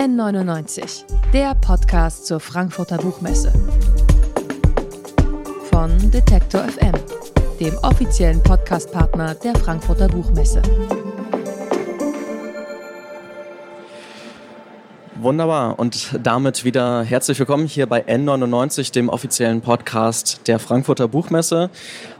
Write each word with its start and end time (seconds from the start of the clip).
N99, 0.00 1.04
der 1.34 1.54
Podcast 1.54 2.24
zur 2.24 2.40
Frankfurter 2.40 2.96
Buchmesse. 2.96 3.52
Von 5.70 6.10
Detektor 6.10 6.62
FM, 6.62 6.94
dem 7.60 7.76
offiziellen 7.82 8.42
Podcastpartner 8.42 9.34
der 9.34 9.54
Frankfurter 9.56 10.08
Buchmesse. 10.08 10.62
Wunderbar. 15.16 15.78
Und 15.78 16.18
damit 16.22 16.64
wieder 16.64 17.02
herzlich 17.02 17.38
willkommen 17.38 17.66
hier 17.66 17.86
bei 17.86 18.02
N99, 18.02 18.94
dem 18.94 19.10
offiziellen 19.10 19.60
Podcast 19.60 20.40
der 20.46 20.58
Frankfurter 20.58 21.08
Buchmesse, 21.08 21.68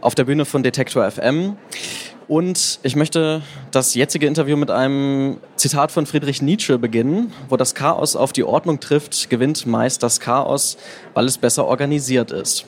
auf 0.02 0.14
der 0.14 0.24
Bühne 0.24 0.44
von 0.44 0.62
Detektor 0.62 1.10
FM. 1.10 1.56
Und 2.30 2.78
ich 2.84 2.94
möchte 2.94 3.42
das 3.72 3.96
jetzige 3.96 4.28
Interview 4.28 4.56
mit 4.56 4.70
einem 4.70 5.38
Zitat 5.56 5.90
von 5.90 6.06
Friedrich 6.06 6.40
Nietzsche 6.40 6.78
beginnen, 6.78 7.32
wo 7.48 7.56
das 7.56 7.74
Chaos 7.74 8.14
auf 8.14 8.32
die 8.32 8.44
Ordnung 8.44 8.78
trifft, 8.78 9.30
gewinnt 9.30 9.66
meist 9.66 10.04
das 10.04 10.20
Chaos, 10.20 10.76
weil 11.12 11.24
es 11.24 11.38
besser 11.38 11.66
organisiert 11.66 12.30
ist. 12.30 12.66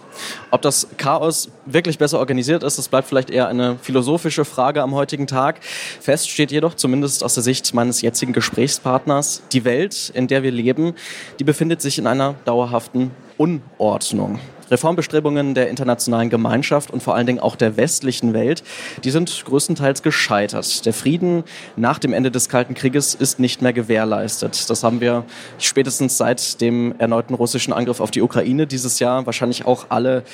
Ob 0.51 0.63
das 0.63 0.89
Chaos 0.97 1.49
wirklich 1.65 1.97
besser 1.97 2.19
organisiert 2.19 2.65
ist, 2.65 2.77
das 2.77 2.89
bleibt 2.89 3.07
vielleicht 3.07 3.31
eher 3.31 3.47
eine 3.47 3.79
philosophische 3.81 4.45
Frage 4.45 4.83
am 4.83 4.97
heutigen 4.97 5.29
Tag. 5.29 5.61
Fest 5.63 6.29
steht 6.29 6.51
jedoch, 6.51 6.75
zumindest 6.75 7.23
aus 7.23 7.35
der 7.35 7.45
Sicht 7.45 7.73
meines 7.73 8.03
jetzigen 8.03 8.33
Gesprächspartners, 8.33 9.45
die 9.53 9.65
Welt, 9.65 10.11
in 10.13 10.27
der 10.27 10.43
wir 10.43 10.51
leben, 10.51 10.95
die 11.39 11.45
befindet 11.45 11.81
sich 11.81 11.99
in 11.99 12.09
einer 12.09 12.35
dauerhaften 12.47 13.13
Unordnung. 13.39 14.39
Reformbestrebungen 14.71 15.55
der 15.55 15.69
internationalen 15.69 16.31
Gemeinschaft 16.31 16.91
und 16.91 17.03
vor 17.03 17.15
allen 17.15 17.27
Dingen 17.27 17.41
auch 17.41 17.57
der 17.57 17.77
westlichen 17.77 18.33
Welt, 18.33 18.63
die 19.05 19.11
sind 19.11 19.45
größtenteils 19.45 20.03
gescheitert. 20.03 20.87
Der 20.87 20.95
Frieden 20.95 21.45
nach 21.77 21.99
dem 21.99 22.15
Ende 22.15 22.31
des 22.31 22.49
Kalten 22.49 22.75
Krieges 22.75 23.15
ist 23.15 23.39
nicht 23.39 23.61
mehr 23.61 23.75
gewährleistet. 23.75 24.71
Das 24.71 24.83
haben 24.83 25.01
wir 25.01 25.25
spätestens 25.59 26.17
seit 26.17 26.61
dem 26.61 26.95
erneuten 26.99 27.35
russischen 27.35 27.73
Angriff 27.75 28.01
auf 28.01 28.11
die 28.11 28.23
Ukraine 28.23 28.67
dieses 28.67 28.99
Jahr 28.99 29.27
wahrscheinlich 29.27 29.67
auch 29.67 29.87
alle 29.91 30.25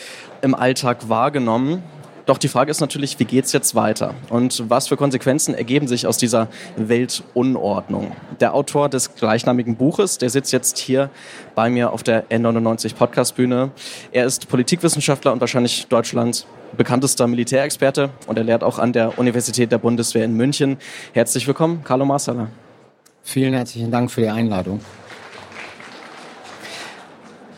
im 0.40 0.54
Alltag 0.54 1.08
wahrgenommen. 1.08 1.82
Doch 2.28 2.36
die 2.36 2.48
Frage 2.48 2.70
ist 2.70 2.80
natürlich, 2.80 3.18
wie 3.18 3.24
geht 3.24 3.46
es 3.46 3.52
jetzt 3.52 3.74
weiter? 3.74 4.14
Und 4.28 4.68
was 4.68 4.88
für 4.88 4.98
Konsequenzen 4.98 5.54
ergeben 5.54 5.88
sich 5.88 6.06
aus 6.06 6.18
dieser 6.18 6.48
Weltunordnung? 6.76 8.12
Der 8.38 8.52
Autor 8.52 8.90
des 8.90 9.14
gleichnamigen 9.14 9.76
Buches, 9.76 10.18
der 10.18 10.28
sitzt 10.28 10.52
jetzt 10.52 10.76
hier 10.76 11.08
bei 11.54 11.70
mir 11.70 11.90
auf 11.90 12.02
der 12.02 12.28
N99 12.28 12.96
Podcastbühne. 12.96 13.70
Er 14.12 14.26
ist 14.26 14.46
Politikwissenschaftler 14.46 15.32
und 15.32 15.40
wahrscheinlich 15.40 15.86
Deutschlands 15.86 16.46
bekanntester 16.76 17.26
Militärexperte 17.26 18.10
und 18.26 18.36
er 18.36 18.44
lehrt 18.44 18.62
auch 18.62 18.78
an 18.78 18.92
der 18.92 19.18
Universität 19.18 19.72
der 19.72 19.78
Bundeswehr 19.78 20.26
in 20.26 20.34
München. 20.34 20.76
Herzlich 21.14 21.46
willkommen, 21.46 21.82
Carlo 21.82 22.04
Marsala. 22.04 22.48
Vielen 23.22 23.54
herzlichen 23.54 23.90
Dank 23.90 24.10
für 24.10 24.20
die 24.20 24.28
Einladung. 24.28 24.80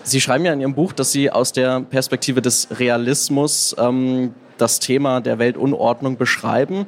Sie 0.04 0.20
schreiben 0.20 0.44
ja 0.44 0.52
in 0.52 0.60
Ihrem 0.60 0.74
Buch, 0.74 0.92
dass 0.92 1.10
Sie 1.10 1.28
aus 1.28 1.52
der 1.52 1.80
Perspektive 1.80 2.40
des 2.40 2.68
Realismus 2.78 3.74
ähm, 3.76 4.32
das 4.60 4.80
Thema 4.80 5.20
der 5.20 5.38
Weltunordnung 5.38 6.16
beschreiben. 6.16 6.86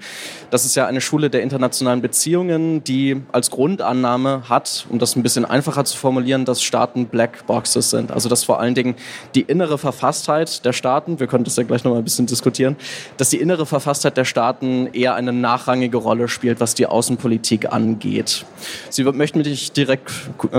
Das 0.51 0.65
ist 0.65 0.75
ja 0.75 0.87
eine 0.87 1.01
Schule 1.01 1.31
der 1.31 1.43
internationalen 1.43 2.03
Beziehungen, 2.03 2.85
die 2.85 3.23
als 3.33 3.51
Grundannahme 3.51 4.49
hat, 4.49 4.87
um 4.91 4.99
das 4.99 5.17
ein 5.17 5.23
bisschen 5.23 5.45
einfacher 5.45 5.85
zu 5.85 5.97
formulieren, 5.97 6.45
dass 6.45 6.63
Staaten 6.63 7.07
Black 7.07 7.47
Boxes 7.47 7.91
sind. 7.91 8.11
Also 8.11 8.29
dass 8.29 8.45
vor 8.45 8.61
allen 8.61 8.75
Dingen 8.75 8.95
die 9.35 9.43
innere 9.43 9.79
Verfasstheit 9.79 10.65
der 10.65 10.73
Staaten, 10.73 11.21
wir 11.21 11.27
können 11.27 11.45
das 11.45 11.57
ja 11.57 11.63
gleich 11.63 11.85
noch 11.85 11.93
mal 11.93 11.99
ein 11.99 12.05
bisschen 12.05 12.27
diskutieren, 12.27 12.77
dass 13.17 13.31
die 13.31 13.39
innere 13.39 13.67
Verfasstheit 13.67 14.17
der 14.17 14.25
Staaten 14.25 14.89
eher 14.93 15.15
eine 15.15 15.33
nachrangige 15.33 15.97
Rolle 15.97 16.29
spielt, 16.29 16.61
was 16.61 16.75
die 16.75 16.87
Außenpolitik 16.87 17.73
angeht. 17.73 18.45
Sie 18.91 19.05
möchten 19.05 19.41
mich 19.41 19.73
direkt 19.73 20.11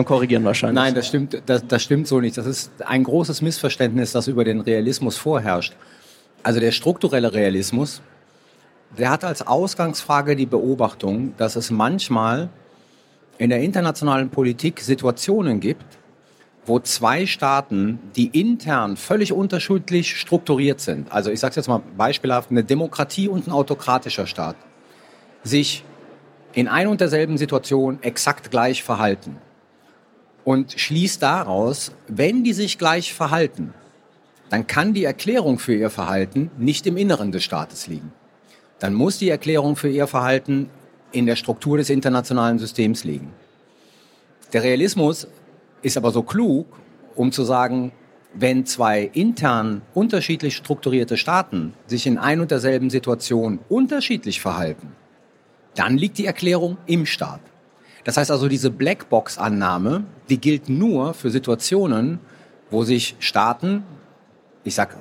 korrigieren 0.06 0.44
wahrscheinlich. 0.44 0.84
Nein, 0.84 0.96
das 0.96 1.08
stimmt, 1.08 1.42
das, 1.46 1.66
das 1.68 1.84
stimmt 1.84 2.08
so 2.08 2.20
nicht. 2.20 2.38
Das 2.38 2.46
ist 2.46 2.72
ein 2.86 3.04
großes 3.04 3.42
Missverständnis, 3.42 4.12
das 4.12 4.28
über 4.28 4.44
den 4.44 4.62
Realismus 4.62 5.18
vorherrscht. 5.18 5.74
Also 6.44 6.60
der 6.60 6.72
strukturelle 6.72 7.34
Realismus, 7.34 8.02
der 8.98 9.10
hat 9.10 9.24
als 9.24 9.48
Ausgangsfrage 9.48 10.36
die 10.36 10.46
Beobachtung, 10.46 11.34
dass 11.38 11.56
es 11.56 11.72
manchmal 11.72 12.50
in 13.38 13.50
der 13.50 13.62
internationalen 13.62 14.30
Politik 14.30 14.82
Situationen 14.82 15.62
gibt, 15.62 15.86
wo 16.66 16.80
zwei 16.80 17.26
Staaten, 17.26 18.00
die 18.16 18.28
intern 18.40 18.98
völlig 18.98 19.34
unterschiedlich 19.34 20.18
strukturiert 20.18 20.80
sind, 20.80 21.12
also 21.12 21.32
ich 21.32 21.40
sage 21.40 21.52
es 21.52 21.56
jetzt 21.56 21.68
mal 21.68 21.82
beispielhaft, 21.98 22.52
eine 22.52 22.64
Demokratie 22.64 23.28
und 23.28 23.48
ein 23.48 23.52
autokratischer 23.52 24.28
Staat, 24.28 24.56
sich 25.44 25.84
in 26.54 26.68
ein 26.68 26.88
und 26.88 27.02
derselben 27.02 27.38
Situation 27.38 28.00
exakt 28.02 28.52
gleich 28.52 28.84
verhalten. 28.84 29.38
Und 30.46 30.74
schließt 30.74 31.24
daraus, 31.24 31.94
wenn 32.08 32.44
die 32.44 32.54
sich 32.54 32.78
gleich 32.78 33.14
verhalten, 33.14 33.74
dann 34.54 34.68
kann 34.68 34.94
die 34.94 35.04
Erklärung 35.04 35.58
für 35.58 35.74
ihr 35.74 35.90
Verhalten 35.90 36.52
nicht 36.60 36.86
im 36.86 36.96
Inneren 36.96 37.32
des 37.32 37.44
Staates 37.44 37.88
liegen. 37.88 38.12
Dann 38.78 38.94
muss 38.94 39.18
die 39.18 39.32
Erklärung 39.32 39.76
für 39.76 39.90
ihr 39.90 40.06
Verhalten 40.06 40.70
in 41.12 41.26
der 41.26 41.38
Struktur 41.38 41.78
des 41.78 41.90
internationalen 41.90 42.60
Systems 42.60 43.04
liegen. 43.04 43.34
Der 44.54 44.62
Realismus 44.62 45.28
ist 45.82 45.98
aber 45.98 46.12
so 46.12 46.22
klug, 46.22 46.68
um 47.16 47.32
zu 47.32 47.44
sagen, 47.44 47.94
wenn 48.36 48.64
zwei 48.68 49.10
intern 49.14 49.82
unterschiedlich 49.96 50.56
strukturierte 50.56 51.18
Staaten 51.18 51.74
sich 51.88 52.06
in 52.06 52.20
ein 52.20 52.40
und 52.40 52.52
derselben 52.52 52.92
Situation 52.92 53.58
unterschiedlich 53.70 54.40
verhalten, 54.40 54.92
dann 55.74 55.98
liegt 55.98 56.20
die 56.20 56.28
Erklärung 56.28 56.78
im 56.86 57.08
Staat. 57.08 57.42
Das 58.04 58.18
heißt 58.18 58.30
also, 58.30 58.48
diese 58.48 58.70
Blackbox-Annahme, 58.70 60.04
die 60.30 60.38
gilt 60.38 60.70
nur 60.70 61.16
für 61.16 61.32
Situationen, 61.32 62.20
wo 62.70 62.84
sich 62.84 63.16
Staaten 63.18 63.84
ich 64.64 64.76
sag 64.76 64.98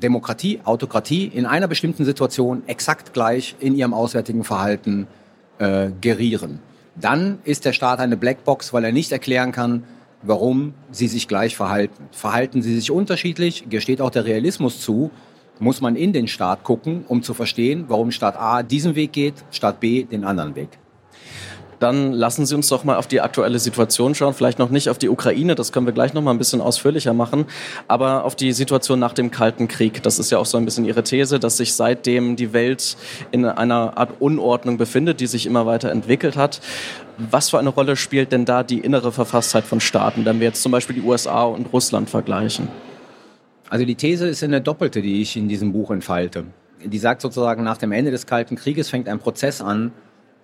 Demokratie, 0.00 0.60
Autokratie 0.64 1.26
in 1.26 1.46
einer 1.46 1.68
bestimmten 1.68 2.04
Situation 2.04 2.62
exakt 2.66 3.12
gleich 3.12 3.56
in 3.60 3.74
ihrem 3.74 3.94
auswärtigen 3.94 4.42
Verhalten 4.42 5.06
äh, 5.58 5.90
gerieren. 6.00 6.60
Dann 6.96 7.38
ist 7.44 7.64
der 7.64 7.72
Staat 7.72 8.00
eine 8.00 8.16
Blackbox, 8.16 8.72
weil 8.72 8.84
er 8.84 8.92
nicht 8.92 9.12
erklären 9.12 9.52
kann, 9.52 9.84
warum 10.22 10.74
sie 10.90 11.08
sich 11.08 11.28
gleich 11.28 11.56
verhalten. 11.56 12.08
Verhalten 12.10 12.62
sie 12.62 12.74
sich 12.74 12.90
unterschiedlich, 12.90 13.68
gesteht 13.68 14.00
auch 14.00 14.10
der 14.10 14.24
Realismus 14.24 14.80
zu, 14.80 15.10
muss 15.58 15.80
man 15.80 15.96
in 15.96 16.12
den 16.12 16.26
Staat 16.26 16.64
gucken, 16.64 17.04
um 17.08 17.22
zu 17.22 17.34
verstehen, 17.34 17.84
warum 17.88 18.10
Staat 18.10 18.36
A 18.36 18.62
diesen 18.62 18.94
Weg 18.94 19.12
geht, 19.12 19.34
Staat 19.50 19.80
B 19.80 20.04
den 20.04 20.24
anderen 20.24 20.54
Weg 20.56 20.81
dann 21.82 22.12
lassen 22.12 22.46
Sie 22.46 22.54
uns 22.54 22.68
doch 22.68 22.84
mal 22.84 22.96
auf 22.96 23.06
die 23.06 23.20
aktuelle 23.20 23.58
Situation 23.58 24.14
schauen. 24.14 24.34
Vielleicht 24.34 24.58
noch 24.58 24.70
nicht 24.70 24.88
auf 24.88 24.98
die 24.98 25.08
Ukraine, 25.08 25.54
das 25.54 25.72
können 25.72 25.86
wir 25.86 25.92
gleich 25.92 26.14
noch 26.14 26.22
mal 26.22 26.30
ein 26.30 26.38
bisschen 26.38 26.60
ausführlicher 26.60 27.12
machen, 27.12 27.46
aber 27.88 28.24
auf 28.24 28.36
die 28.36 28.52
Situation 28.52 28.98
nach 28.98 29.12
dem 29.12 29.30
Kalten 29.30 29.68
Krieg. 29.68 30.02
Das 30.02 30.18
ist 30.18 30.30
ja 30.30 30.38
auch 30.38 30.46
so 30.46 30.58
ein 30.58 30.64
bisschen 30.64 30.84
Ihre 30.84 31.02
These, 31.02 31.40
dass 31.40 31.56
sich 31.56 31.74
seitdem 31.74 32.36
die 32.36 32.52
Welt 32.52 32.96
in 33.32 33.44
einer 33.44 33.98
Art 33.98 34.20
Unordnung 34.20 34.78
befindet, 34.78 35.20
die 35.20 35.26
sich 35.26 35.46
immer 35.46 35.66
weiter 35.66 35.90
entwickelt 35.90 36.36
hat. 36.36 36.60
Was 37.18 37.50
für 37.50 37.58
eine 37.58 37.70
Rolle 37.70 37.96
spielt 37.96 38.32
denn 38.32 38.44
da 38.44 38.62
die 38.62 38.78
innere 38.78 39.12
Verfasstheit 39.12 39.64
von 39.64 39.80
Staaten, 39.80 40.24
wenn 40.24 40.40
wir 40.40 40.46
jetzt 40.46 40.62
zum 40.62 40.72
Beispiel 40.72 40.96
die 40.96 41.02
USA 41.02 41.44
und 41.44 41.72
Russland 41.72 42.08
vergleichen? 42.08 42.68
Also 43.68 43.84
die 43.84 43.94
These 43.94 44.28
ist 44.28 44.44
eine 44.44 44.60
doppelte, 44.60 45.02
die 45.02 45.22
ich 45.22 45.36
in 45.36 45.48
diesem 45.48 45.72
Buch 45.72 45.90
entfalte. 45.90 46.44
Die 46.84 46.98
sagt 46.98 47.22
sozusagen, 47.22 47.64
nach 47.64 47.78
dem 47.78 47.92
Ende 47.92 48.10
des 48.10 48.26
Kalten 48.26 48.56
Krieges 48.56 48.90
fängt 48.90 49.08
ein 49.08 49.18
Prozess 49.18 49.60
an, 49.60 49.92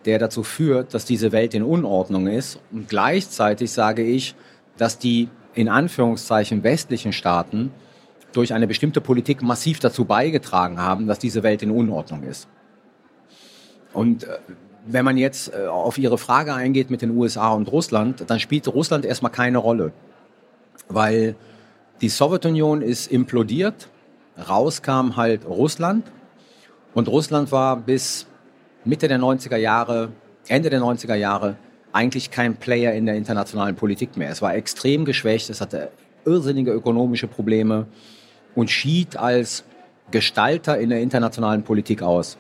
der 0.05 0.19
dazu 0.19 0.43
führt, 0.43 0.95
dass 0.95 1.05
diese 1.05 1.33
Welt 1.33 1.55
in 1.55 1.63
Unordnung 1.63 2.27
ist. 2.27 2.61
Und 2.73 2.89
gleichzeitig 2.89 3.71
sage 3.71 4.03
ich, 4.03 4.35
dass 4.77 4.99
die 4.99 5.29
in 5.55 5.69
Anführungszeichen 5.69 6.63
westlichen 6.63 7.13
Staaten 7.13 7.73
durch 8.33 8.53
eine 8.53 8.67
bestimmte 8.67 9.01
Politik 9.01 9.43
massiv 9.43 9.81
dazu 9.81 10.05
beigetragen 10.05 10.81
haben, 10.81 11.07
dass 11.07 11.19
diese 11.19 11.43
Welt 11.43 11.63
in 11.63 11.71
Unordnung 11.71 12.23
ist. 12.23 12.49
Und 13.93 14.25
äh, 14.25 14.39
wenn 14.87 15.05
man 15.05 15.17
jetzt 15.17 15.53
äh, 15.53 15.67
auf 15.67 15.99
Ihre 15.99 16.19
Frage 16.19 16.55
eingeht 16.55 16.91
mit 16.91 17.03
den 17.03 17.11
USA 17.11 17.53
und 17.53 17.71
Russland, 17.71 18.25
dann 18.29 18.41
spielt 18.41 18.69
Russland 18.69 19.05
erstmal 19.05 19.33
keine 19.33 19.59
Rolle, 19.59 19.93
weil 20.89 21.35
die 22.01 22.09
Sowjetunion 22.09 22.81
ist 22.81 23.11
implodiert, 23.11 23.89
rauskam 24.49 25.17
halt 25.17 25.45
Russland 25.47 26.05
und 26.95 27.09
Russland 27.09 27.51
war 27.51 27.77
bis 27.77 28.27
Mitte 28.85 29.09
der 29.09 29.19
90er 29.19 29.57
Jahre, 29.57 30.11
Ende 30.47 30.71
der 30.71 30.81
90er 30.81 31.15
Jahre 31.15 31.57
eigentlich 31.93 32.31
kein 32.31 32.57
Player 32.57 32.93
in 32.93 33.07
der 33.07 33.17
internationalen 33.17 33.77
Politik 33.77 34.17
mehr. 34.17 34.31
Es 34.31 34.43
war 34.43 34.55
extrem 34.55 35.05
geschwächt, 35.05 35.51
es 35.51 35.61
hatte 35.61 35.91
irrsinnige 36.25 36.73
ökonomische 36.73 37.27
Probleme 37.27 37.87
und 38.55 38.71
schied 38.71 39.17
als 39.17 39.65
Gestalter 40.11 40.79
in 40.79 40.91
der 40.91 41.01
internationalen 41.01 41.63
Politik 41.63 42.03
aus. 42.03 42.39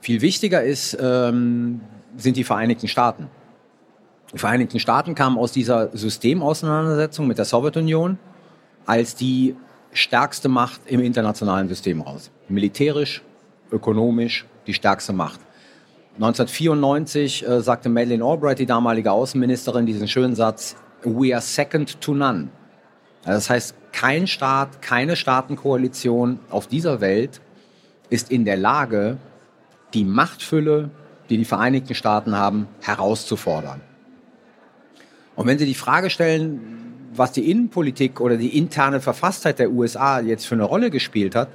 Viel 0.00 0.20
wichtiger 0.20 0.62
ist, 0.62 0.96
ähm, 1.00 1.80
sind 2.16 2.36
die 2.36 2.44
Vereinigten 2.44 2.88
Staaten. 2.88 3.28
Die 4.32 4.38
Vereinigten 4.38 4.80
Staaten 4.80 5.14
kamen 5.14 5.38
aus 5.38 5.52
dieser 5.52 5.96
Systemauseinandersetzung 5.96 7.26
mit 7.26 7.38
der 7.38 7.44
Sowjetunion 7.44 8.18
als 8.86 9.14
die 9.14 9.54
stärkste 9.92 10.48
Macht 10.48 10.80
im 10.86 11.00
internationalen 11.00 11.68
System 11.68 12.00
raus. 12.00 12.30
Militärisch, 12.48 13.22
ökonomisch, 13.70 14.46
die 14.66 14.74
stärkste 14.74 15.12
Macht. 15.12 15.40
1994 16.14 17.46
äh, 17.46 17.60
sagte 17.62 17.88
Madeleine 17.88 18.24
Albright, 18.24 18.58
die 18.58 18.66
damalige 18.66 19.12
Außenministerin, 19.12 19.86
diesen 19.86 20.08
schönen 20.08 20.34
Satz, 20.34 20.76
We 21.04 21.34
are 21.34 21.40
second 21.40 22.00
to 22.00 22.14
none. 22.14 22.48
Also 23.24 23.38
das 23.38 23.50
heißt, 23.50 23.74
kein 23.92 24.26
Staat, 24.26 24.82
keine 24.82 25.16
Staatenkoalition 25.16 26.40
auf 26.50 26.66
dieser 26.66 27.00
Welt 27.00 27.40
ist 28.10 28.30
in 28.30 28.44
der 28.44 28.56
Lage, 28.56 29.16
die 29.94 30.04
Machtfülle, 30.04 30.90
die 31.30 31.38
die 31.38 31.44
Vereinigten 31.44 31.94
Staaten 31.94 32.36
haben, 32.36 32.68
herauszufordern. 32.80 33.80
Und 35.34 35.46
wenn 35.46 35.58
Sie 35.58 35.66
die 35.66 35.74
Frage 35.74 36.10
stellen, 36.10 36.60
was 37.14 37.32
die 37.32 37.50
Innenpolitik 37.50 38.20
oder 38.20 38.36
die 38.36 38.56
interne 38.56 39.00
Verfasstheit 39.00 39.58
der 39.58 39.70
USA 39.70 40.20
jetzt 40.20 40.46
für 40.46 40.54
eine 40.54 40.64
Rolle 40.64 40.90
gespielt 40.90 41.34
hat, 41.34 41.48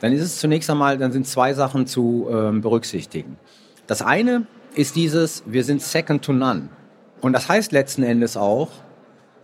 dann 0.00 0.12
ist 0.12 0.22
es 0.22 0.38
zunächst 0.38 0.70
einmal, 0.70 0.98
dann 0.98 1.12
sind 1.12 1.26
zwei 1.26 1.54
Sachen 1.54 1.86
zu 1.86 2.28
ähm, 2.30 2.60
berücksichtigen. 2.60 3.36
Das 3.86 4.02
eine 4.02 4.46
ist 4.74 4.96
dieses, 4.96 5.42
wir 5.46 5.64
sind 5.64 5.82
second 5.82 6.22
to 6.22 6.32
none. 6.32 6.68
Und 7.20 7.32
das 7.32 7.48
heißt 7.48 7.72
letzten 7.72 8.02
Endes 8.02 8.36
auch, 8.36 8.68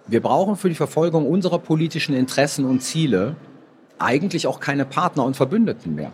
wir 0.06 0.23
brauchen 0.23 0.56
für 0.56 0.69
die 0.69 0.75
Verfolgung 0.75 1.26
unserer 1.26 1.58
politischen 1.58 2.14
Interessen 2.14 2.64
und 2.64 2.81
Ziele 2.81 3.37
eigentlich 3.99 4.47
auch 4.47 4.61
keine 4.61 4.85
Partner 4.85 5.25
und 5.25 5.37
Verbündeten 5.37 5.94
mehr. 5.94 6.12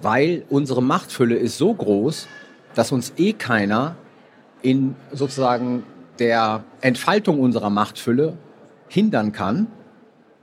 Weil 0.00 0.44
unsere 0.50 0.82
Machtfülle 0.82 1.36
ist 1.36 1.58
so 1.58 1.72
groß, 1.72 2.28
dass 2.74 2.92
uns 2.92 3.14
eh 3.16 3.32
keiner 3.32 3.96
in 4.62 4.94
sozusagen 5.12 5.84
der 6.18 6.64
Entfaltung 6.80 7.40
unserer 7.40 7.70
Machtfülle 7.70 8.36
hindern 8.88 9.32
kann. 9.32 9.68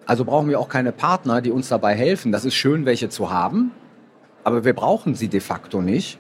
Also 0.05 0.23
brauchen 0.25 0.49
wir 0.49 0.59
auch 0.59 0.69
keine 0.69 0.91
Partner, 0.91 1.41
die 1.41 1.51
uns 1.51 1.69
dabei 1.69 1.95
helfen. 1.95 2.31
Das 2.31 2.45
ist 2.45 2.53
schön, 2.53 2.85
welche 2.85 3.09
zu 3.09 3.31
haben, 3.31 3.71
aber 4.43 4.63
wir 4.63 4.73
brauchen 4.73 5.15
sie 5.15 5.27
de 5.27 5.39
facto 5.39 5.81
nicht, 5.81 6.19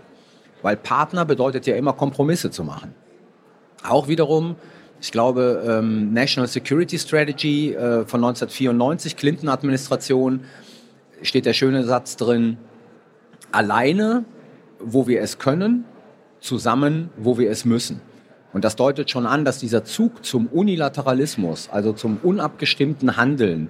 weil 0.61 0.75
Partner 0.75 1.25
bedeutet 1.25 1.67
ja 1.67 1.75
immer 1.75 1.93
Kompromisse 1.93 2.49
zu 2.49 2.63
machen. 2.63 2.95
Auch 3.87 4.07
wiederum, 4.07 4.55
ich 4.99 5.11
glaube, 5.11 5.63
ähm, 5.67 6.13
National 6.13 6.47
Security 6.47 6.97
Strategy 6.97 7.73
äh, 7.73 8.05
von 8.05 8.23
1994, 8.23 9.15
Clinton-Administration, 9.15 10.41
steht 11.21 11.45
der 11.45 11.53
schöne 11.53 11.83
Satz 11.83 12.17
drin, 12.17 12.57
alleine, 13.51 14.25
wo 14.79 15.07
wir 15.07 15.21
es 15.21 15.37
können, 15.37 15.85
zusammen, 16.39 17.09
wo 17.17 17.37
wir 17.37 17.51
es 17.51 17.65
müssen. 17.65 18.01
Und 18.55 18.63
das 18.63 18.77
deutet 18.77 19.11
schon 19.11 19.25
an, 19.25 19.43
dass 19.43 19.59
dieser 19.59 19.83
Zug 19.83 20.23
zum 20.23 20.47
Unilateralismus, 20.47 21.67
also 21.69 21.91
zum 21.91 22.19
unabgestimmten 22.23 23.17
Handeln, 23.17 23.69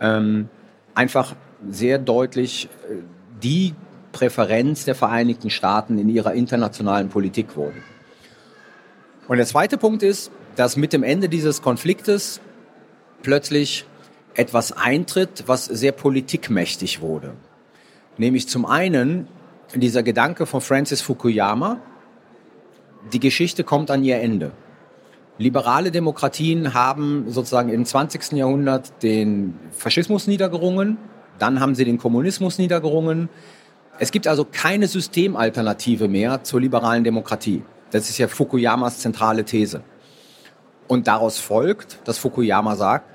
ähm, 0.00 0.48
einfach 0.92 1.36
sehr 1.70 1.98
deutlich 1.98 2.68
äh, 2.90 2.96
die 3.40 3.76
Präferenz 4.10 4.84
der 4.84 4.96
Vereinigten 4.96 5.50
Staaten 5.50 5.98
in 5.98 6.08
ihrer 6.08 6.32
internationalen 6.32 7.10
Politik 7.10 7.54
wurde. 7.54 7.76
Und 9.28 9.36
der 9.36 9.46
zweite 9.46 9.78
Punkt 9.78 10.02
ist, 10.02 10.32
dass 10.56 10.76
mit 10.76 10.92
dem 10.92 11.04
Ende 11.04 11.28
dieses 11.28 11.62
Konfliktes 11.62 12.40
plötzlich 13.22 13.86
etwas 14.34 14.72
eintritt, 14.72 15.44
was 15.46 15.66
sehr 15.66 15.92
politikmächtig 15.92 17.00
wurde. 17.00 17.34
Nämlich 18.16 18.48
zum 18.48 18.66
einen 18.66 19.28
dieser 19.76 20.02
Gedanke 20.02 20.44
von 20.44 20.60
Francis 20.60 21.02
Fukuyama, 21.02 21.80
die 23.12 23.20
Geschichte 23.20 23.64
kommt 23.64 23.90
an 23.90 24.04
ihr 24.04 24.20
Ende. 24.20 24.52
Liberale 25.38 25.90
Demokratien 25.90 26.74
haben 26.74 27.26
sozusagen 27.28 27.68
im 27.68 27.84
20. 27.84 28.32
Jahrhundert 28.32 29.02
den 29.02 29.54
Faschismus 29.70 30.26
niedergerungen, 30.26 30.98
dann 31.38 31.60
haben 31.60 31.74
sie 31.74 31.84
den 31.84 31.98
Kommunismus 31.98 32.58
niedergerungen. 32.58 33.28
Es 34.00 34.10
gibt 34.10 34.26
also 34.26 34.44
keine 34.44 34.88
Systemalternative 34.88 36.08
mehr 36.08 36.42
zur 36.42 36.60
liberalen 36.60 37.04
Demokratie. 37.04 37.62
Das 37.90 38.10
ist 38.10 38.18
ja 38.18 38.28
Fukuyamas 38.28 38.98
zentrale 38.98 39.44
These. 39.44 39.82
Und 40.88 41.06
daraus 41.06 41.38
folgt, 41.38 42.00
dass 42.04 42.18
Fukuyama 42.18 42.74
sagt, 42.74 43.06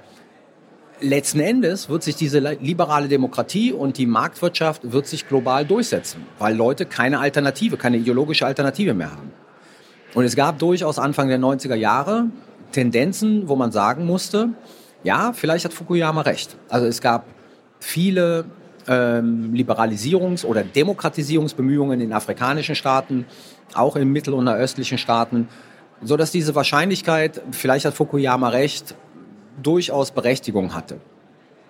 letzten 1.01 1.39
Endes 1.39 1.89
wird 1.89 2.03
sich 2.03 2.15
diese 2.15 2.39
liberale 2.39 3.07
Demokratie 3.07 3.73
und 3.73 3.97
die 3.97 4.05
Marktwirtschaft 4.05 4.91
wird 4.91 5.07
sich 5.07 5.27
global 5.27 5.65
durchsetzen, 5.65 6.25
weil 6.39 6.55
Leute 6.55 6.85
keine 6.85 7.19
Alternative, 7.19 7.77
keine 7.77 7.97
ideologische 7.97 8.45
Alternative 8.45 8.93
mehr 8.93 9.11
haben. 9.11 9.31
Und 10.13 10.25
es 10.25 10.35
gab 10.35 10.59
durchaus 10.59 10.99
Anfang 10.99 11.27
der 11.27 11.39
90er 11.39 11.75
Jahre 11.75 12.25
Tendenzen, 12.71 13.47
wo 13.47 13.55
man 13.55 13.71
sagen 13.71 14.05
musste, 14.05 14.49
ja, 15.03 15.33
vielleicht 15.33 15.65
hat 15.65 15.73
Fukuyama 15.73 16.21
recht. 16.21 16.55
Also 16.69 16.87
es 16.87 17.01
gab 17.01 17.25
viele 17.79 18.45
ähm, 18.87 19.53
Liberalisierungs- 19.53 20.45
oder 20.45 20.63
Demokratisierungsbemühungen 20.63 21.99
in 21.99 22.13
afrikanischen 22.13 22.75
Staaten, 22.75 23.25
auch 23.73 23.95
in 23.95 24.09
mittel- 24.09 24.33
und 24.33 24.47
östlichen 24.47 24.97
Staaten, 24.97 25.47
so 26.01 26.17
dass 26.17 26.31
diese 26.31 26.55
Wahrscheinlichkeit, 26.55 27.41
vielleicht 27.51 27.85
hat 27.85 27.93
Fukuyama 27.93 28.49
recht, 28.49 28.95
durchaus 29.61 30.11
Berechtigung 30.11 30.73
hatte. 30.73 30.99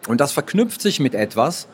Und 0.08 0.22
das 0.22 0.32
verknüpft 0.32 0.82
sich 0.82 1.00
mit 1.00 1.16
etwas, 1.16 1.68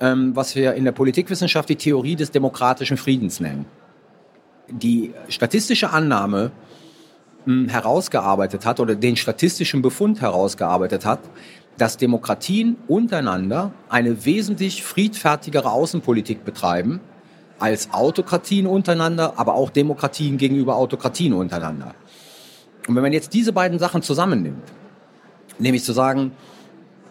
ähm, 0.00 0.34
was 0.34 0.56
wir 0.56 0.74
in 0.74 0.84
der 0.84 0.92
Politikwissenschaft 0.92 1.68
die 1.68 1.76
Theorie 1.76 2.16
des 2.16 2.30
demokratischen 2.30 2.96
Friedens 2.96 3.40
nennen 3.40 3.66
die 4.70 5.12
statistische 5.28 5.90
Annahme 5.90 6.52
hm, 7.44 7.68
herausgearbeitet 7.68 8.66
hat 8.66 8.80
oder 8.80 8.94
den 8.94 9.16
statistischen 9.16 9.82
Befund 9.82 10.20
herausgearbeitet 10.20 11.04
hat, 11.04 11.20
dass 11.78 11.96
Demokratien 11.96 12.76
untereinander 12.88 13.72
eine 13.88 14.24
wesentlich 14.24 14.82
friedfertigere 14.82 15.70
Außenpolitik 15.70 16.44
betreiben 16.44 17.00
als 17.58 17.92
Autokratien 17.92 18.66
untereinander, 18.66 19.34
aber 19.36 19.54
auch 19.54 19.70
Demokratien 19.70 20.38
gegenüber 20.38 20.76
Autokratien 20.76 21.32
untereinander. 21.32 21.94
Und 22.88 22.96
wenn 22.96 23.02
man 23.02 23.12
jetzt 23.12 23.34
diese 23.34 23.52
beiden 23.52 23.78
Sachen 23.78 24.02
zusammennimmt, 24.02 24.62
nämlich 25.58 25.84
zu 25.84 25.92
sagen, 25.92 26.32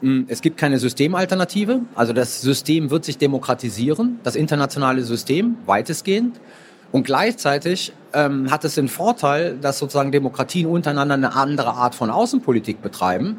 hm, 0.02 0.26
es 0.28 0.42
gibt 0.42 0.58
keine 0.58 0.80
Systemalternative, 0.80 1.82
also 1.96 2.14
das 2.14 2.42
System 2.42 2.90
wird 2.90 3.06
sich 3.06 3.18
demokratisieren, 3.18 4.20
das 4.24 4.36
internationale 4.36 5.04
System 5.04 5.58
weitestgehend, 5.66 6.40
und 6.92 7.04
gleichzeitig 7.04 7.94
ähm, 8.14 8.50
hat 8.52 8.66
es 8.66 8.76
den 8.76 8.88
Vorteil, 8.88 9.58
dass 9.58 9.80
sozusagen 9.80 10.12
Demokratien 10.12 10.66
untereinander 10.66 11.16
eine 11.16 11.36
andere 11.36 11.74
Art 11.74 11.94
von 11.96 12.10
Außenpolitik 12.10 12.82
betreiben. 12.82 13.38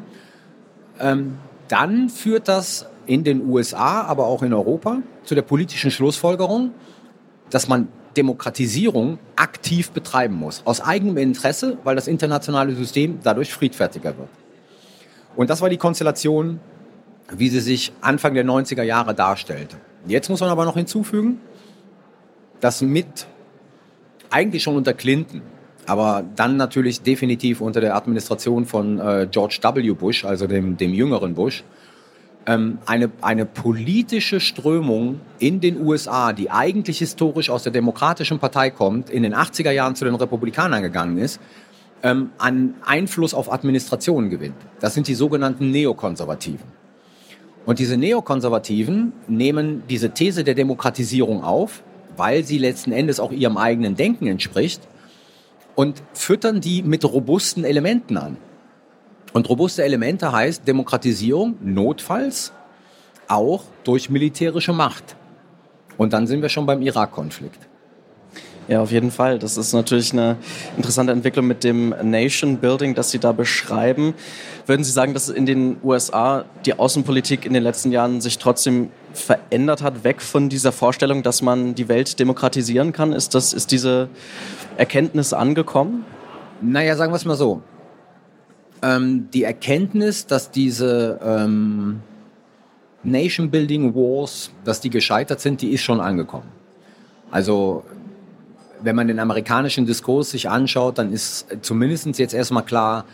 Ähm, 0.99 1.37
dann 1.67 2.09
führt 2.09 2.47
das 2.47 2.85
in 3.05 3.23
den 3.23 3.45
USA, 3.49 4.03
aber 4.03 4.27
auch 4.27 4.43
in 4.43 4.53
Europa 4.53 4.99
zu 5.23 5.35
der 5.35 5.41
politischen 5.41 5.91
Schlussfolgerung, 5.91 6.71
dass 7.49 7.67
man 7.67 7.89
Demokratisierung 8.15 9.19
aktiv 9.35 9.91
betreiben 9.91 10.35
muss. 10.35 10.61
Aus 10.65 10.81
eigenem 10.81 11.17
Interesse, 11.17 11.77
weil 11.83 11.95
das 11.95 12.07
internationale 12.07 12.75
System 12.75 13.19
dadurch 13.23 13.53
friedfertiger 13.53 14.17
wird. 14.17 14.29
Und 15.35 15.49
das 15.49 15.61
war 15.61 15.69
die 15.69 15.77
Konstellation, 15.77 16.59
wie 17.31 17.49
sie 17.49 17.61
sich 17.61 17.93
Anfang 18.01 18.33
der 18.33 18.45
90er 18.45 18.83
Jahre 18.83 19.13
darstellte. 19.13 19.77
Jetzt 20.07 20.29
muss 20.29 20.41
man 20.41 20.49
aber 20.49 20.65
noch 20.65 20.75
hinzufügen, 20.75 21.39
dass 22.59 22.81
mit 22.81 23.27
eigentlich 24.31 24.63
schon 24.63 24.75
unter 24.75 24.93
Clinton, 24.93 25.41
aber 25.85 26.23
dann 26.35 26.57
natürlich 26.57 27.01
definitiv 27.01 27.61
unter 27.61 27.81
der 27.81 27.95
Administration 27.95 28.65
von 28.65 28.99
äh, 28.99 29.27
George 29.29 29.59
W. 29.61 29.91
Bush, 29.91 30.25
also 30.25 30.47
dem, 30.47 30.77
dem 30.77 30.93
jüngeren 30.93 31.35
Bush, 31.35 31.63
ähm, 32.45 32.79
eine, 32.85 33.11
eine 33.21 33.45
politische 33.45 34.39
Strömung 34.39 35.19
in 35.39 35.59
den 35.59 35.79
USA, 35.81 36.33
die 36.33 36.49
eigentlich 36.49 36.99
historisch 36.99 37.49
aus 37.49 37.63
der 37.63 37.71
Demokratischen 37.71 38.39
Partei 38.39 38.69
kommt, 38.71 39.09
in 39.09 39.23
den 39.23 39.35
80er 39.35 39.71
Jahren 39.71 39.95
zu 39.95 40.05
den 40.05 40.15
Republikanern 40.15 40.81
gegangen 40.81 41.17
ist, 41.17 41.39
ähm, 42.03 42.31
an 42.37 42.75
Einfluss 42.85 43.33
auf 43.33 43.51
Administrationen 43.51 44.29
gewinnt. 44.29 44.55
Das 44.79 44.93
sind 44.93 45.07
die 45.07 45.15
sogenannten 45.15 45.69
Neokonservativen. 45.71 46.81
Und 47.65 47.77
diese 47.77 47.95
Neokonservativen 47.95 49.13
nehmen 49.27 49.83
diese 49.87 50.09
These 50.11 50.43
der 50.43 50.55
Demokratisierung 50.55 51.43
auf, 51.43 51.83
weil 52.21 52.43
sie 52.43 52.59
letzten 52.59 52.91
Endes 52.91 53.19
auch 53.19 53.31
ihrem 53.31 53.57
eigenen 53.57 53.95
Denken 53.95 54.27
entspricht 54.27 54.87
und 55.73 56.03
füttern 56.13 56.61
die 56.61 56.83
mit 56.83 57.03
robusten 57.03 57.63
Elementen 57.63 58.15
an. 58.15 58.37
Und 59.33 59.49
robuste 59.49 59.83
Elemente 59.83 60.31
heißt 60.31 60.67
Demokratisierung 60.67 61.55
notfalls 61.63 62.53
auch 63.27 63.63
durch 63.83 64.11
militärische 64.11 64.71
Macht. 64.71 65.15
Und 65.97 66.13
dann 66.13 66.27
sind 66.27 66.43
wir 66.43 66.49
schon 66.49 66.67
beim 66.67 66.83
Irak-Konflikt. 66.83 67.70
Ja, 68.67 68.81
auf 68.81 68.91
jeden 68.91 69.11
Fall. 69.11 69.39
Das 69.39 69.57
ist 69.57 69.73
natürlich 69.73 70.13
eine 70.13 70.37
interessante 70.77 71.11
Entwicklung 71.11 71.47
mit 71.47 71.63
dem 71.63 71.95
Nation 72.03 72.57
Building, 72.57 72.95
das 72.95 73.11
Sie 73.11 73.19
da 73.19 73.31
beschreiben. 73.31 74.13
Würden 74.67 74.83
Sie 74.83 74.91
sagen, 74.91 75.13
dass 75.13 75.29
in 75.29 75.45
den 75.45 75.77
USA 75.83 76.45
die 76.65 76.77
Außenpolitik 76.77 77.45
in 77.45 77.53
den 77.53 77.63
letzten 77.63 77.91
Jahren 77.91 78.21
sich 78.21 78.37
trotzdem 78.37 78.91
verändert 79.13 79.81
hat, 79.81 80.03
weg 80.03 80.21
von 80.21 80.47
dieser 80.47 80.71
Vorstellung, 80.71 81.23
dass 81.23 81.41
man 81.41 81.75
die 81.75 81.89
Welt 81.89 82.19
demokratisieren 82.19 82.93
kann? 82.93 83.13
Ist, 83.13 83.33
das, 83.35 83.51
ist 83.51 83.71
diese 83.71 84.09
Erkenntnis 84.77 85.33
angekommen? 85.33 86.05
Naja, 86.61 86.95
sagen 86.95 87.11
wir 87.11 87.17
es 87.17 87.25
mal 87.25 87.35
so. 87.35 87.61
Ähm, 88.83 89.27
die 89.33 89.43
Erkenntnis, 89.43 90.27
dass 90.27 90.51
diese 90.51 91.19
ähm, 91.23 92.01
Nation-Building 93.03 93.95
Wars, 93.95 94.51
dass 94.63 94.79
die 94.79 94.89
gescheitert 94.89 95.41
sind, 95.41 95.61
die 95.61 95.71
ist 95.71 95.81
schon 95.81 95.99
angekommen. 95.99 96.47
Also 97.31 97.83
wenn 98.83 98.95
man 98.95 99.07
den 99.07 99.19
amerikanischen 99.19 99.85
Diskurs 99.85 100.31
sich 100.31 100.49
anschaut, 100.49 100.97
dann 100.97 101.11
ist 101.11 101.47
zumindest 101.61 102.17
jetzt 102.19 102.33
erstmal 102.33 102.63
klar, 102.63 103.05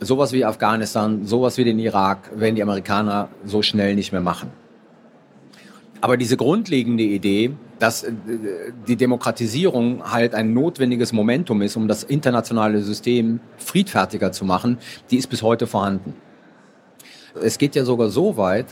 sowas 0.00 0.32
wie 0.32 0.44
Afghanistan, 0.44 1.26
sowas 1.26 1.58
wie 1.58 1.64
den 1.64 1.78
Irak 1.78 2.30
werden 2.34 2.54
die 2.54 2.62
Amerikaner 2.62 3.28
so 3.44 3.62
schnell 3.62 3.94
nicht 3.94 4.12
mehr 4.12 4.20
machen. 4.20 4.50
Aber 6.00 6.16
diese 6.16 6.36
grundlegende 6.36 7.02
Idee, 7.02 7.52
dass 7.78 8.04
äh, 8.04 8.12
die 8.88 8.96
Demokratisierung 8.96 10.10
halt 10.10 10.34
ein 10.34 10.54
notwendiges 10.54 11.12
Momentum 11.12 11.60
ist, 11.62 11.76
um 11.76 11.88
das 11.88 12.04
internationale 12.04 12.80
System 12.82 13.40
friedfertiger 13.58 14.32
zu 14.32 14.44
machen, 14.44 14.78
die 15.10 15.16
ist 15.16 15.26
bis 15.26 15.42
heute 15.42 15.66
vorhanden. 15.66 16.14
Es 17.40 17.58
geht 17.58 17.76
ja 17.76 17.84
sogar 17.84 18.08
so 18.08 18.36
weit, 18.36 18.66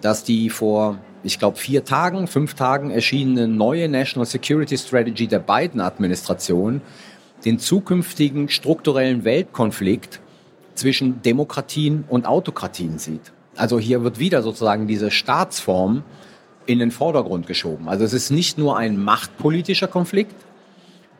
dass 0.00 0.24
die 0.24 0.48
vor, 0.48 0.98
ich 1.24 1.38
glaube, 1.38 1.56
vier 1.56 1.84
Tagen, 1.84 2.26
fünf 2.26 2.54
Tagen 2.54 2.90
erschienene 2.90 3.48
neue 3.48 3.88
National 3.88 4.26
Security 4.26 4.76
Strategy 4.76 5.26
der 5.26 5.38
Biden-Administration 5.38 6.82
den 7.44 7.58
zukünftigen 7.58 8.48
strukturellen 8.48 9.24
Weltkonflikt 9.24 10.20
zwischen 10.74 11.22
Demokratien 11.22 12.04
und 12.08 12.26
Autokratien 12.26 12.98
sieht. 12.98 13.32
Also 13.56 13.78
hier 13.78 14.02
wird 14.02 14.18
wieder 14.18 14.42
sozusagen 14.42 14.86
diese 14.86 15.10
Staatsform 15.10 16.02
in 16.66 16.78
den 16.78 16.90
Vordergrund 16.90 17.46
geschoben. 17.46 17.88
Also 17.88 18.04
es 18.04 18.12
ist 18.12 18.30
nicht 18.30 18.58
nur 18.58 18.76
ein 18.76 19.02
machtpolitischer 19.02 19.86
Konflikt, 19.88 20.34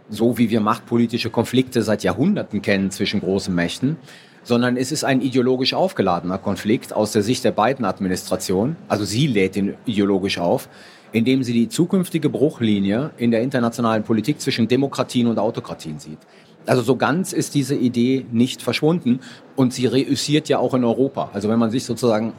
so 0.08 0.36
wie 0.36 0.50
wir 0.50 0.60
machtpolitische 0.60 1.30
Konflikte 1.30 1.82
seit 1.82 2.02
Jahrhunderten 2.02 2.62
kennen 2.62 2.90
zwischen 2.90 3.20
großen 3.20 3.54
Mächten, 3.54 3.96
sondern 4.44 4.76
es 4.76 4.92
ist 4.92 5.04
ein 5.04 5.20
ideologisch 5.20 5.74
aufgeladener 5.74 6.38
Konflikt 6.38 6.92
aus 6.92 7.12
der 7.12 7.22
Sicht 7.22 7.44
der 7.44 7.52
beiden 7.52 7.84
Administrationen. 7.84 8.76
Also 8.88 9.04
sie 9.04 9.26
lädt 9.26 9.56
ihn 9.56 9.74
ideologisch 9.86 10.38
auf, 10.38 10.68
indem 11.12 11.42
sie 11.42 11.52
die 11.52 11.68
zukünftige 11.68 12.28
Bruchlinie 12.28 13.10
in 13.16 13.30
der 13.30 13.42
internationalen 13.42 14.04
Politik 14.04 14.40
zwischen 14.40 14.68
Demokratien 14.68 15.26
und 15.26 15.38
Autokratien 15.38 15.98
sieht. 15.98 16.18
Also 16.66 16.82
so 16.82 16.96
ganz 16.96 17.32
ist 17.32 17.54
diese 17.54 17.74
Idee 17.74 18.24
nicht 18.32 18.62
verschwunden 18.62 19.20
und 19.56 19.72
sie 19.72 19.86
reüssiert 19.86 20.48
ja 20.48 20.58
auch 20.58 20.74
in 20.74 20.84
Europa. 20.84 21.30
Also 21.32 21.48
wenn 21.48 21.58
man 21.58 21.70
sich 21.70 21.84
sozusagen 21.84 22.32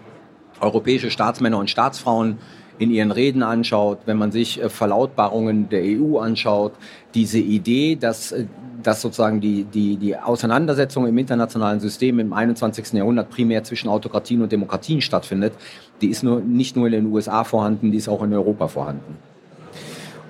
europäische 0.60 1.12
Staatsmänner 1.12 1.58
und 1.58 1.70
Staatsfrauen 1.70 2.38
in 2.78 2.92
ihren 2.92 3.12
Reden 3.12 3.44
anschaut, 3.44 4.00
wenn 4.06 4.18
man 4.18 4.32
sich 4.32 4.62
äh, 4.62 4.70
Verlautbarungen 4.70 5.70
der 5.70 5.84
EU 5.84 6.18
anschaut, 6.18 6.74
diese 7.14 7.40
Idee, 7.40 7.96
dass, 7.96 8.32
äh, 8.32 8.46
dass 8.86 9.02
sozusagen 9.02 9.42
die, 9.42 9.64
die, 9.64 9.98
die 9.98 10.16
Auseinandersetzung 10.16 11.08
im 11.08 11.18
internationalen 11.18 11.80
System 11.80 12.20
im 12.20 12.34
21. 12.34 12.94
Jahrhundert 12.94 13.30
primär 13.30 13.64
zwischen 13.64 13.90
Autokratien 13.90 14.42
und 14.42 14.52
Demokratien 14.52 15.02
stattfindet, 15.02 15.54
die 16.02 16.08
ist 16.08 16.24
nur, 16.24 16.40
nicht 16.40 16.76
nur 16.76 16.88
in 16.88 16.94
den 16.94 17.06
USA 17.08 17.44
vorhanden, 17.44 17.92
die 17.92 17.98
ist 17.98 18.08
auch 18.08 18.22
in 18.24 18.34
Europa 18.34 18.68
vorhanden. 18.68 19.18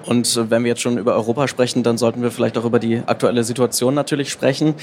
Und 0.05 0.51
wenn 0.51 0.63
wir 0.63 0.69
jetzt 0.69 0.81
schon 0.81 0.97
über 0.97 1.15
Europa 1.15 1.47
sprechen, 1.47 1.81
dann 1.81 1.97
sollten 1.97 2.21
wir 2.21 2.29
vielleicht 2.29 2.57
auch 2.57 2.65
über 2.65 2.79
die 2.79 3.01
aktuelle 3.05 3.43
Situation 3.43 3.95
natürlich 3.95 4.29
sprechen. 4.29 4.75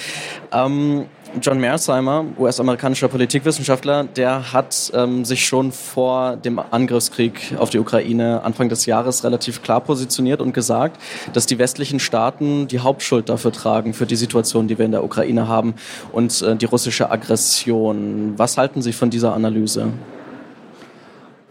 Ähm, 0.53 1.05
John 1.41 1.59
Mearsheimer, 1.59 2.27
US-amerikanischer 2.39 3.09
Politikwissenschaftler, 3.09 4.05
der 4.05 4.53
hat 4.53 4.93
ähm, 4.95 5.25
sich 5.25 5.47
schon 5.47 5.73
vor 5.73 6.37
dem 6.37 6.59
Angriffskrieg 6.59 7.55
auf 7.59 7.71
die 7.71 7.79
Ukraine 7.79 8.43
Anfang 8.43 8.69
des 8.69 8.85
Jahres 8.85 9.25
relativ 9.25 9.63
klar 9.63 9.81
positioniert 9.81 10.43
und 10.43 10.53
gesagt, 10.53 11.01
dass 11.33 11.47
die 11.47 11.59
westlichen 11.59 12.01
Staaten 12.01 12.69
die 12.69 12.81
Hauptschuld 12.81 13.31
dafür 13.31 13.51
tragen, 13.51 13.95
für 13.95 14.05
die 14.05 14.17
Situation, 14.17 14.69
die 14.69 14.77
wir 14.77 14.85
in 14.85 14.93
der 14.93 15.05
Ukraine 15.05 15.49
haben 15.49 15.75
und 16.13 16.43
äh, 16.43 16.55
die 16.55 16.67
russische 16.67 17.11
Aggression. 17.11 18.35
Was 18.37 18.59
halten 18.59 18.83
Sie 18.83 18.93
von 18.93 19.09
dieser 19.09 19.33
Analyse? 19.33 19.89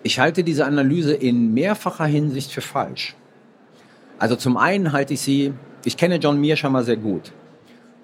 Ich 0.04 0.20
halte 0.20 0.44
diese 0.44 0.66
Analyse 0.66 1.14
in 1.14 1.56
mehrfacher 1.56 2.06
Hinsicht 2.06 2.52
für 2.52 2.62
falsch. 2.62 3.16
Also 4.20 4.36
zum 4.36 4.58
einen 4.58 4.92
halte 4.92 5.16
ich 5.16 5.22
sie, 5.22 5.54
ich 5.86 5.98
kenne 5.98 6.18
John 6.18 6.40
Mearsheimer 6.40 6.84
sehr 6.84 6.98
gut. 6.98 7.32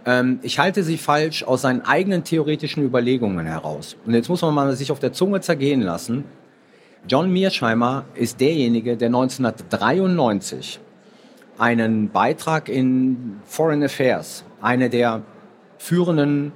Ähm, 0.07 0.39
ich 0.41 0.57
halte 0.57 0.83
sie 0.83 0.97
falsch 0.97 1.43
aus 1.43 1.61
seinen 1.61 1.81
eigenen 1.81 2.23
theoretischen 2.23 2.81
Überlegungen 2.81 3.45
heraus. 3.45 3.97
Und 4.05 4.13
jetzt 4.13 4.29
muss 4.29 4.41
man 4.41 4.55
mal 4.55 4.75
sich 4.75 4.91
auf 4.91 4.99
der 4.99 5.11
Zunge 5.11 5.41
zergehen 5.41 5.81
lassen. 5.81 6.23
John 7.07 7.31
Mearsheimer 7.31 8.05
ist 8.15 8.39
derjenige, 8.39 8.95
der 8.97 9.07
1993 9.07 10.79
einen 11.59 12.09
Beitrag 12.09 12.69
in 12.69 13.39
Foreign 13.45 13.83
Affairs, 13.83 14.45
eine 14.61 14.89
der 14.89 15.23
führenden, 15.77 16.53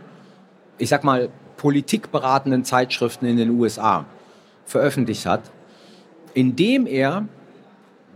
ich 0.77 0.89
sag 0.89 1.03
mal, 1.03 1.29
politikberatenden 1.57 2.63
Zeitschriften 2.63 3.25
in 3.25 3.37
den 3.37 3.49
USA, 3.51 4.05
veröffentlicht 4.65 5.25
hat, 5.25 5.41
in 6.33 6.55
dem 6.55 6.87
er 6.87 7.25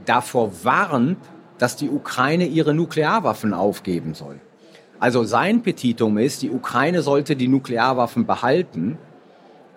davor 0.05 0.63
warnt, 0.63 1.17
dass 1.57 1.75
die 1.75 1.89
Ukraine 1.89 2.45
ihre 2.45 2.73
Nuklearwaffen 2.73 3.53
aufgeben 3.53 4.13
soll. 4.13 4.39
Also 4.99 5.23
sein 5.23 5.61
Petitum 5.61 6.17
ist, 6.17 6.41
die 6.41 6.49
Ukraine 6.49 7.01
sollte 7.01 7.35
die 7.35 7.47
Nuklearwaffen 7.47 8.25
behalten, 8.25 8.97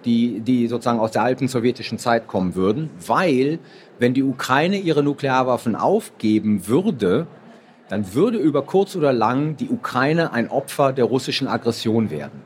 die, 0.05 0.41
die 0.41 0.69
sozusagen 0.69 1.01
aus 1.01 1.11
der 1.11 1.23
alten 1.23 1.49
sowjetischen 1.49 1.99
Zeit 1.99 2.29
kommen 2.29 2.55
würden, 2.55 2.91
weil 3.07 3.59
wenn 3.99 4.15
die 4.15 4.23
Ukraine 4.23 4.79
ihre 4.79 5.03
Nuklearwaffen 5.03 5.75
aufgeben 5.75 6.69
würde, 6.69 7.27
dann 7.89 8.15
würde 8.15 8.39
über 8.39 8.63
kurz 8.63 8.95
oder 8.97 9.13
lang 9.13 9.57
die 9.57 9.69
Ukraine 9.69 10.33
ein 10.33 10.51
Opfer 10.51 10.93
der 10.93 11.07
russischen 11.07 11.49
Aggression 11.49 12.11
werden. 12.11 12.43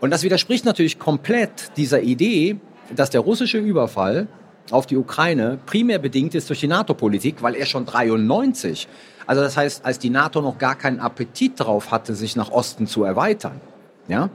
Und 0.00 0.10
das 0.10 0.22
widerspricht 0.22 0.64
natürlich 0.64 0.98
komplett 0.98 1.76
dieser 1.76 2.02
Idee, 2.02 2.56
dass 2.94 3.10
der 3.10 3.20
russische 3.20 3.58
Überfall 3.58 4.28
auf 4.70 4.86
die 4.86 4.96
Ukraine 4.96 5.58
primär 5.66 5.98
bedingt 5.98 6.34
ist 6.34 6.48
durch 6.48 6.60
die 6.60 6.66
NATO-Politik, 6.66 7.42
weil 7.42 7.54
er 7.54 7.66
schon 7.66 7.84
93, 7.84 8.88
also 9.26 9.42
das 9.42 9.56
heißt, 9.56 9.84
als 9.84 9.98
die 9.98 10.10
NATO 10.10 10.40
noch 10.40 10.58
gar 10.58 10.74
keinen 10.74 11.00
Appetit 11.00 11.60
darauf 11.60 11.90
hatte, 11.90 12.14
sich 12.14 12.36
nach 12.36 12.50
Osten 12.50 12.86
zu 12.86 13.04
erweitern, 13.04 13.60
ja, 14.08 14.30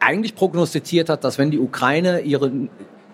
eigentlich 0.00 0.34
prognostiziert 0.34 1.08
hat, 1.08 1.24
dass 1.24 1.38
wenn 1.38 1.50
die 1.50 1.58
Ukraine 1.58 2.20
ihre 2.20 2.50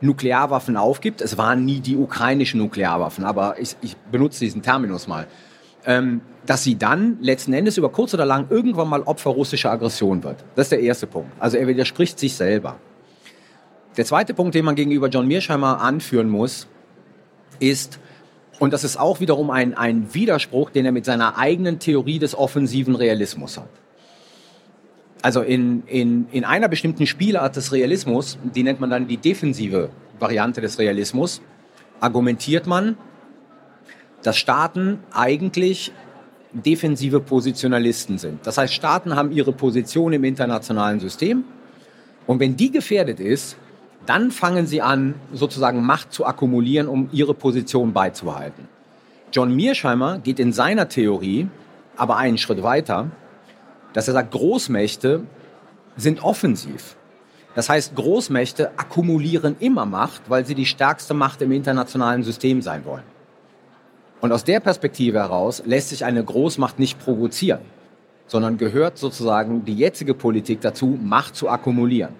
Nuklearwaffen 0.00 0.76
aufgibt, 0.76 1.20
es 1.20 1.38
waren 1.38 1.64
nie 1.64 1.80
die 1.80 1.96
ukrainischen 1.96 2.60
Nuklearwaffen, 2.60 3.24
aber 3.24 3.58
ich, 3.58 3.76
ich 3.80 3.96
benutze 3.96 4.40
diesen 4.40 4.62
Terminus 4.62 5.08
mal, 5.08 5.26
ähm, 5.86 6.20
dass 6.46 6.62
sie 6.62 6.76
dann 6.76 7.18
letzten 7.20 7.52
Endes 7.52 7.78
über 7.78 7.90
kurz 7.90 8.12
oder 8.12 8.26
lang 8.26 8.46
irgendwann 8.50 8.88
mal 8.88 9.02
Opfer 9.02 9.30
russischer 9.30 9.70
Aggression 9.70 10.22
wird. 10.22 10.44
Das 10.54 10.66
ist 10.66 10.72
der 10.72 10.80
erste 10.80 11.06
Punkt. 11.06 11.30
Also 11.40 11.56
er 11.56 11.66
widerspricht 11.66 12.18
sich 12.18 12.34
selber. 12.34 12.76
Der 13.96 14.04
zweite 14.04 14.34
Punkt, 14.34 14.54
den 14.54 14.64
man 14.64 14.74
gegenüber 14.74 15.08
John 15.08 15.26
Mearsheimer 15.26 15.80
anführen 15.80 16.28
muss, 16.28 16.66
ist, 17.60 17.98
und 18.58 18.72
das 18.72 18.84
ist 18.84 18.98
auch 18.98 19.20
wiederum 19.20 19.50
ein, 19.50 19.74
ein 19.74 20.14
Widerspruch, 20.14 20.70
den 20.70 20.86
er 20.86 20.92
mit 20.92 21.04
seiner 21.04 21.38
eigenen 21.38 21.78
Theorie 21.78 22.18
des 22.18 22.36
offensiven 22.36 22.94
Realismus 22.94 23.58
hat. 23.58 23.68
Also 25.22 25.40
in, 25.40 25.84
in, 25.86 26.26
in 26.32 26.44
einer 26.44 26.68
bestimmten 26.68 27.06
Spielart 27.06 27.56
des 27.56 27.72
Realismus, 27.72 28.38
die 28.42 28.62
nennt 28.62 28.80
man 28.80 28.90
dann 28.90 29.08
die 29.08 29.16
defensive 29.16 29.88
Variante 30.18 30.60
des 30.60 30.78
Realismus, 30.78 31.40
argumentiert 32.00 32.66
man, 32.66 32.96
dass 34.22 34.36
Staaten 34.36 35.00
eigentlich 35.12 35.92
defensive 36.52 37.20
Positionalisten 37.20 38.18
sind. 38.18 38.46
Das 38.46 38.58
heißt, 38.58 38.72
Staaten 38.72 39.16
haben 39.16 39.32
ihre 39.32 39.52
Position 39.52 40.12
im 40.12 40.24
internationalen 40.24 41.00
System 41.00 41.44
und 42.26 42.38
wenn 42.38 42.56
die 42.56 42.70
gefährdet 42.70 43.18
ist, 43.18 43.56
dann 44.06 44.30
fangen 44.30 44.66
sie 44.66 44.82
an, 44.82 45.14
sozusagen 45.32 45.84
Macht 45.84 46.12
zu 46.12 46.26
akkumulieren, 46.26 46.88
um 46.88 47.08
ihre 47.12 47.34
Position 47.34 47.92
beizubehalten. 47.92 48.68
John 49.32 49.54
Mearsheimer 49.54 50.18
geht 50.18 50.38
in 50.38 50.52
seiner 50.52 50.88
Theorie 50.88 51.48
aber 51.96 52.16
einen 52.16 52.38
Schritt 52.38 52.62
weiter, 52.62 53.10
dass 53.92 54.08
er 54.08 54.14
sagt, 54.14 54.32
Großmächte 54.32 55.22
sind 55.96 56.22
offensiv. 56.22 56.96
Das 57.54 57.68
heißt, 57.68 57.94
Großmächte 57.94 58.76
akkumulieren 58.76 59.56
immer 59.60 59.86
Macht, 59.86 60.22
weil 60.28 60.44
sie 60.44 60.56
die 60.56 60.66
stärkste 60.66 61.14
Macht 61.14 61.40
im 61.40 61.52
internationalen 61.52 62.24
System 62.24 62.62
sein 62.62 62.84
wollen. 62.84 63.04
Und 64.20 64.32
aus 64.32 64.42
der 64.42 64.60
Perspektive 64.60 65.18
heraus 65.18 65.62
lässt 65.64 65.90
sich 65.90 66.04
eine 66.04 66.24
Großmacht 66.24 66.78
nicht 66.78 66.98
provozieren, 66.98 67.60
sondern 68.26 68.58
gehört 68.58 68.98
sozusagen 68.98 69.64
die 69.64 69.74
jetzige 69.74 70.14
Politik 70.14 70.60
dazu, 70.60 70.98
Macht 71.00 71.36
zu 71.36 71.48
akkumulieren. 71.48 72.14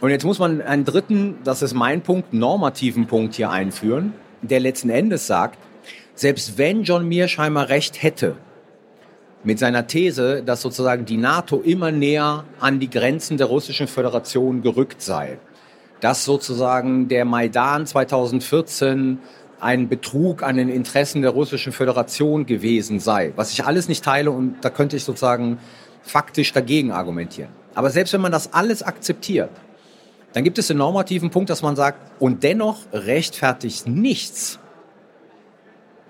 Und 0.00 0.10
jetzt 0.10 0.24
muss 0.24 0.38
man 0.38 0.62
einen 0.62 0.84
dritten, 0.84 1.36
das 1.44 1.60
ist 1.60 1.74
mein 1.74 2.00
Punkt, 2.00 2.32
normativen 2.32 3.06
Punkt 3.06 3.34
hier 3.34 3.50
einführen, 3.50 4.14
der 4.40 4.60
letzten 4.60 4.88
Endes 4.88 5.26
sagt, 5.26 5.58
selbst 6.14 6.56
wenn 6.56 6.84
John 6.84 7.06
Mearsheimer 7.06 7.68
recht 7.68 8.02
hätte 8.02 8.36
mit 9.44 9.58
seiner 9.58 9.86
These, 9.86 10.42
dass 10.42 10.62
sozusagen 10.62 11.04
die 11.04 11.18
NATO 11.18 11.60
immer 11.60 11.92
näher 11.92 12.44
an 12.60 12.80
die 12.80 12.88
Grenzen 12.88 13.36
der 13.36 13.46
russischen 13.46 13.88
Föderation 13.88 14.62
gerückt 14.62 15.02
sei, 15.02 15.38
dass 16.00 16.24
sozusagen 16.24 17.08
der 17.08 17.26
Maidan 17.26 17.86
2014 17.86 19.18
ein 19.60 19.88
Betrug 19.90 20.42
an 20.42 20.56
den 20.56 20.70
Interessen 20.70 21.20
der 21.20 21.32
russischen 21.32 21.72
Föderation 21.72 22.46
gewesen 22.46 23.00
sei, 23.00 23.32
was 23.36 23.52
ich 23.52 23.64
alles 23.64 23.88
nicht 23.88 24.02
teile 24.02 24.30
und 24.30 24.56
da 24.62 24.70
könnte 24.70 24.96
ich 24.96 25.04
sozusagen 25.04 25.58
faktisch 26.02 26.54
dagegen 26.54 26.90
argumentieren. 26.90 27.50
Aber 27.74 27.90
selbst 27.90 28.14
wenn 28.14 28.22
man 28.22 28.32
das 28.32 28.54
alles 28.54 28.82
akzeptiert, 28.82 29.50
dann 30.32 30.44
gibt 30.44 30.58
es 30.58 30.68
den 30.68 30.76
normativen 30.76 31.30
Punkt, 31.30 31.50
dass 31.50 31.62
man 31.62 31.76
sagt, 31.76 31.98
und 32.20 32.42
dennoch 32.42 32.78
rechtfertigt 32.92 33.88
nichts 33.88 34.58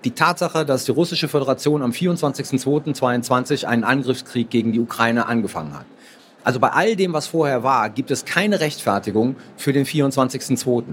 die 0.03 0.11
Tatsache, 0.11 0.65
dass 0.65 0.85
die 0.85 0.91
russische 0.91 1.27
Föderation 1.27 1.83
am 1.83 1.91
24.02.2022 1.91 3.65
einen 3.65 3.83
Angriffskrieg 3.83 4.49
gegen 4.49 4.71
die 4.71 4.79
Ukraine 4.79 5.27
angefangen 5.27 5.73
hat. 5.75 5.85
Also 6.43 6.59
bei 6.59 6.69
all 6.69 6.95
dem, 6.95 7.13
was 7.13 7.27
vorher 7.27 7.61
war, 7.63 7.89
gibt 7.89 8.09
es 8.09 8.25
keine 8.25 8.59
Rechtfertigung 8.59 9.35
für 9.57 9.73
den 9.73 9.85
24.02. 9.85 10.83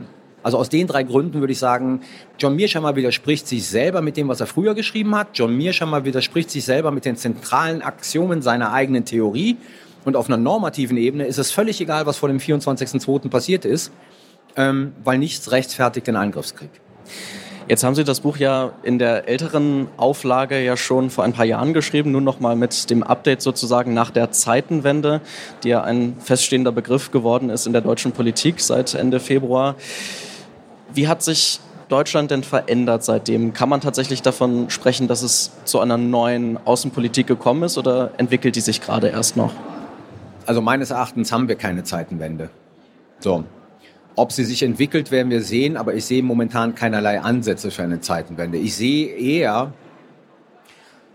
Also 0.43 0.59
aus 0.59 0.69
den 0.69 0.87
drei 0.87 1.03
Gründen 1.03 1.41
würde 1.41 1.53
ich 1.53 1.59
sagen, 1.59 2.03
John 2.39 2.55
Mearsheimer 2.55 2.97
widerspricht 2.97 3.49
sich 3.49 3.67
selber 3.67 4.03
mit 4.03 4.17
dem, 4.17 4.29
was 4.29 4.41
er 4.41 4.47
früher 4.47 4.75
geschrieben 4.75 5.15
hat. 5.17 5.29
John 5.35 5.57
Mearsheimer 5.57 6.05
widerspricht 6.05 6.51
sich 6.51 6.65
selber 6.65 6.91
mit 6.91 7.05
den 7.05 7.17
zentralen 7.17 7.83
Axiomen 7.83 8.43
seiner 8.43 8.73
eigenen 8.73 9.05
Theorie. 9.05 9.57
Und 10.05 10.17
auf 10.17 10.29
einer 10.29 10.37
normativen 10.37 10.97
Ebene 10.97 11.27
ist 11.27 11.39
es 11.39 11.51
völlig 11.51 11.81
egal, 11.81 12.07
was 12.07 12.17
vor 12.17 12.29
dem 12.29 12.39
24.02. 12.39 13.29
passiert 13.29 13.65
ist, 13.65 13.93
ähm, 14.57 14.93
weil 15.05 15.19
nichts 15.19 15.51
rechtfertigt 15.51 16.07
den 16.07 16.17
Angriffskrieg. 16.17 16.71
Jetzt 17.69 17.85
haben 17.85 17.95
Sie 17.95 18.03
das 18.03 18.21
Buch 18.21 18.39
ja 18.39 18.73
in 18.83 18.99
der 18.99 19.29
älteren 19.29 19.89
Auflage 19.99 20.59
ja 20.65 20.79
schon 20.79 21.11
vor 21.11 21.25
ein 21.25 21.35
paar 21.35 21.45
Jahren 21.45 21.75
geschrieben, 21.75 22.13
nun 22.13 22.25
nochmal 22.25 22.57
mit 22.57 22.89
dem 22.89 23.03
Update 23.03 23.43
sozusagen 23.43 23.93
nach 23.93 24.11
der 24.11 24.31
Zeitenwende, 24.31 25.21
die 25.63 25.69
ja 25.69 25.83
ein 25.83 26.17
feststehender 26.19 26.73
Begriff 26.73 27.11
geworden 27.11 27.51
ist 27.51 27.67
in 27.67 27.75
der 27.75 27.83
deutschen 27.83 28.13
Politik 28.13 28.61
seit 28.61 28.95
Ende 28.95 29.21
Februar. 29.21 29.75
Wie 30.95 31.09
hat 31.09 31.23
sich 31.23 31.61
Deutschland 31.91 32.31
denn 32.31 32.43
verändert 32.43 33.05
seitdem? 33.05 33.53
Kann 33.53 33.69
man 33.69 33.83
tatsächlich 33.83 34.23
davon 34.23 34.71
sprechen, 34.71 35.07
dass 35.07 35.21
es 35.21 35.51
zu 35.65 35.79
einer 35.81 35.99
neuen 35.99 36.59
Außenpolitik 36.67 37.27
gekommen 37.27 37.65
ist 37.65 37.77
oder 37.77 38.13
entwickelt 38.17 38.57
die 38.57 38.63
sich 38.63 38.81
gerade 38.81 39.09
erst 39.09 39.37
noch? 39.37 39.53
Also 40.49 40.63
meines 40.63 40.89
Erachtens 40.89 41.31
haben 41.31 41.47
wir 41.47 41.57
keine 41.57 41.85
Zeitenwende. 41.85 42.49
So, 43.21 43.45
ob 44.17 44.33
sie 44.33 44.47
sich 44.47 44.63
entwickelt, 44.63 45.11
werden 45.11 45.29
wir 45.29 45.43
sehen, 45.43 45.77
aber 45.77 45.93
ich 45.93 46.07
sehe 46.07 46.23
momentan 46.23 46.75
keinerlei 46.75 47.21
Ansätze 47.21 47.71
für 47.71 47.83
eine 47.83 48.01
Zeitenwende. 48.01 48.57
Ich 48.57 48.75
sehe 48.75 49.09
eher, 49.15 49.75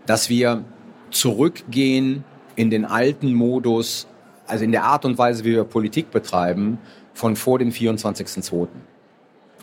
dass 0.06 0.28
wir 0.30 0.62
zurückgehen 1.10 2.22
in 2.54 2.70
den 2.70 2.84
alten 2.84 3.34
Modus, 3.34 4.06
also 4.46 4.62
in 4.62 4.70
der 4.70 4.84
Art 4.84 5.04
und 5.04 5.18
Weise, 5.18 5.42
wie 5.44 5.50
wir 5.50 5.64
Politik 5.64 6.12
betreiben, 6.12 6.78
von 7.12 7.34
vor 7.34 7.58
dem 7.58 7.70
24.02. 7.70 8.68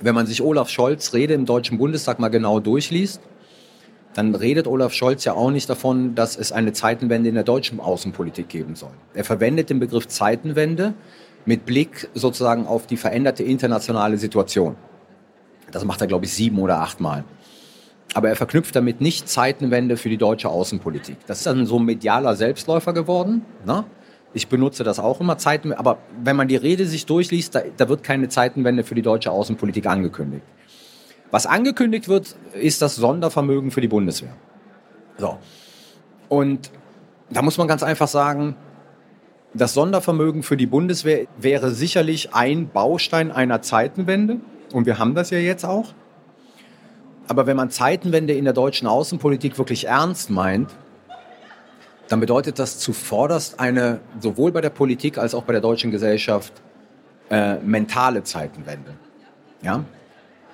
Wenn 0.01 0.15
man 0.15 0.27
sich 0.27 0.41
Olaf 0.41 0.67
Scholz 0.67 1.13
Rede 1.13 1.33
im 1.33 1.45
Deutschen 1.45 1.77
Bundestag 1.77 2.19
mal 2.19 2.27
genau 2.27 2.59
durchliest, 2.59 3.21
dann 4.13 4.35
redet 4.35 4.67
Olaf 4.67 4.93
Scholz 4.93 5.23
ja 5.23 5.33
auch 5.33 5.51
nicht 5.51 5.69
davon, 5.69 6.15
dass 6.15 6.35
es 6.35 6.51
eine 6.51 6.73
Zeitenwende 6.73 7.29
in 7.29 7.35
der 7.35 7.43
deutschen 7.43 7.79
Außenpolitik 7.79 8.49
geben 8.49 8.75
soll. 8.75 8.91
Er 9.13 9.23
verwendet 9.23 9.69
den 9.69 9.79
Begriff 9.79 10.07
Zeitenwende 10.07 10.93
mit 11.45 11.65
Blick 11.65 12.09
sozusagen 12.13 12.67
auf 12.67 12.87
die 12.87 12.97
veränderte 12.97 13.43
internationale 13.43 14.17
Situation. 14.17 14.75
Das 15.71 15.85
macht 15.85 16.01
er, 16.01 16.07
glaube 16.07 16.25
ich, 16.25 16.33
sieben 16.33 16.59
oder 16.59 16.79
achtmal. 16.79 17.23
Aber 18.13 18.27
er 18.27 18.35
verknüpft 18.35 18.75
damit 18.75 18.99
nicht 18.99 19.29
Zeitenwende 19.29 19.95
für 19.95 20.09
die 20.09 20.17
deutsche 20.17 20.49
Außenpolitik. 20.49 21.17
Das 21.27 21.37
ist 21.37 21.47
dann 21.47 21.65
so 21.65 21.79
ein 21.79 21.85
medialer 21.85 22.35
Selbstläufer 22.35 22.91
geworden. 22.93 23.45
Ne? 23.65 23.85
Ich 24.33 24.49
benutze 24.49 24.83
das 24.83 24.99
auch 24.99 25.21
immer, 25.21 25.37
Zeiten, 25.37 25.71
aber 25.71 25.99
wenn 26.21 26.35
man 26.35 26.49
die 26.49 26.57
Rede 26.57 26.85
sich 26.85 27.05
durchliest, 27.05 27.55
da, 27.55 27.61
da 27.77 27.87
wird 27.87 28.03
keine 28.03 28.27
Zeitenwende 28.27 28.83
für 28.83 28.95
die 28.95 29.01
deutsche 29.01 29.31
Außenpolitik 29.31 29.87
angekündigt. 29.87 30.43
Was 31.31 31.45
angekündigt 31.45 32.09
wird, 32.09 32.35
ist 32.53 32.81
das 32.81 32.95
Sondervermögen 32.97 33.71
für 33.71 33.81
die 33.81 33.87
Bundeswehr. 33.87 34.35
So. 35.17 35.37
Und 36.27 36.71
da 37.29 37.41
muss 37.41 37.57
man 37.57 37.67
ganz 37.67 37.83
einfach 37.83 38.09
sagen, 38.09 38.55
das 39.53 39.73
Sondervermögen 39.73 40.43
für 40.43 40.57
die 40.57 40.65
Bundeswehr 40.65 41.27
wäre 41.37 41.71
sicherlich 41.71 42.33
ein 42.33 42.69
Baustein 42.69 43.31
einer 43.31 43.61
Zeitenwende. 43.61 44.37
Und 44.73 44.85
wir 44.85 44.99
haben 44.99 45.15
das 45.15 45.29
ja 45.29 45.37
jetzt 45.37 45.65
auch. 45.65 45.93
Aber 47.27 47.47
wenn 47.47 47.55
man 47.55 47.69
Zeitenwende 47.69 48.33
in 48.33 48.43
der 48.43 48.53
deutschen 48.53 48.87
Außenpolitik 48.87 49.57
wirklich 49.57 49.87
ernst 49.87 50.29
meint, 50.29 50.69
dann 52.09 52.19
bedeutet 52.19 52.59
das 52.59 52.77
zuvorderst 52.77 53.59
eine, 53.59 54.01
sowohl 54.19 54.51
bei 54.51 54.59
der 54.59 54.69
Politik 54.69 55.17
als 55.17 55.33
auch 55.33 55.43
bei 55.43 55.53
der 55.53 55.61
deutschen 55.61 55.91
Gesellschaft, 55.91 56.51
äh, 57.29 57.55
mentale 57.59 58.23
Zeitenwende. 58.23 58.95
Ja? 59.61 59.85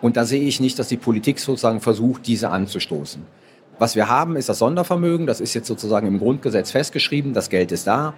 Und 0.01 0.17
da 0.17 0.25
sehe 0.25 0.41
ich 0.41 0.59
nicht, 0.59 0.77
dass 0.79 0.87
die 0.87 0.97
Politik 0.97 1.39
sozusagen 1.39 1.81
versucht, 1.81 2.27
diese 2.27 2.49
anzustoßen. 2.49 3.23
Was 3.79 3.95
wir 3.95 4.09
haben, 4.09 4.35
ist 4.35 4.49
das 4.49 4.59
Sondervermögen. 4.59 5.27
Das 5.27 5.39
ist 5.39 5.53
jetzt 5.53 5.67
sozusagen 5.67 6.07
im 6.07 6.19
Grundgesetz 6.19 6.71
festgeschrieben. 6.71 7.33
Das 7.33 7.49
Geld 7.49 7.71
ist 7.71 7.87
da. 7.87 8.13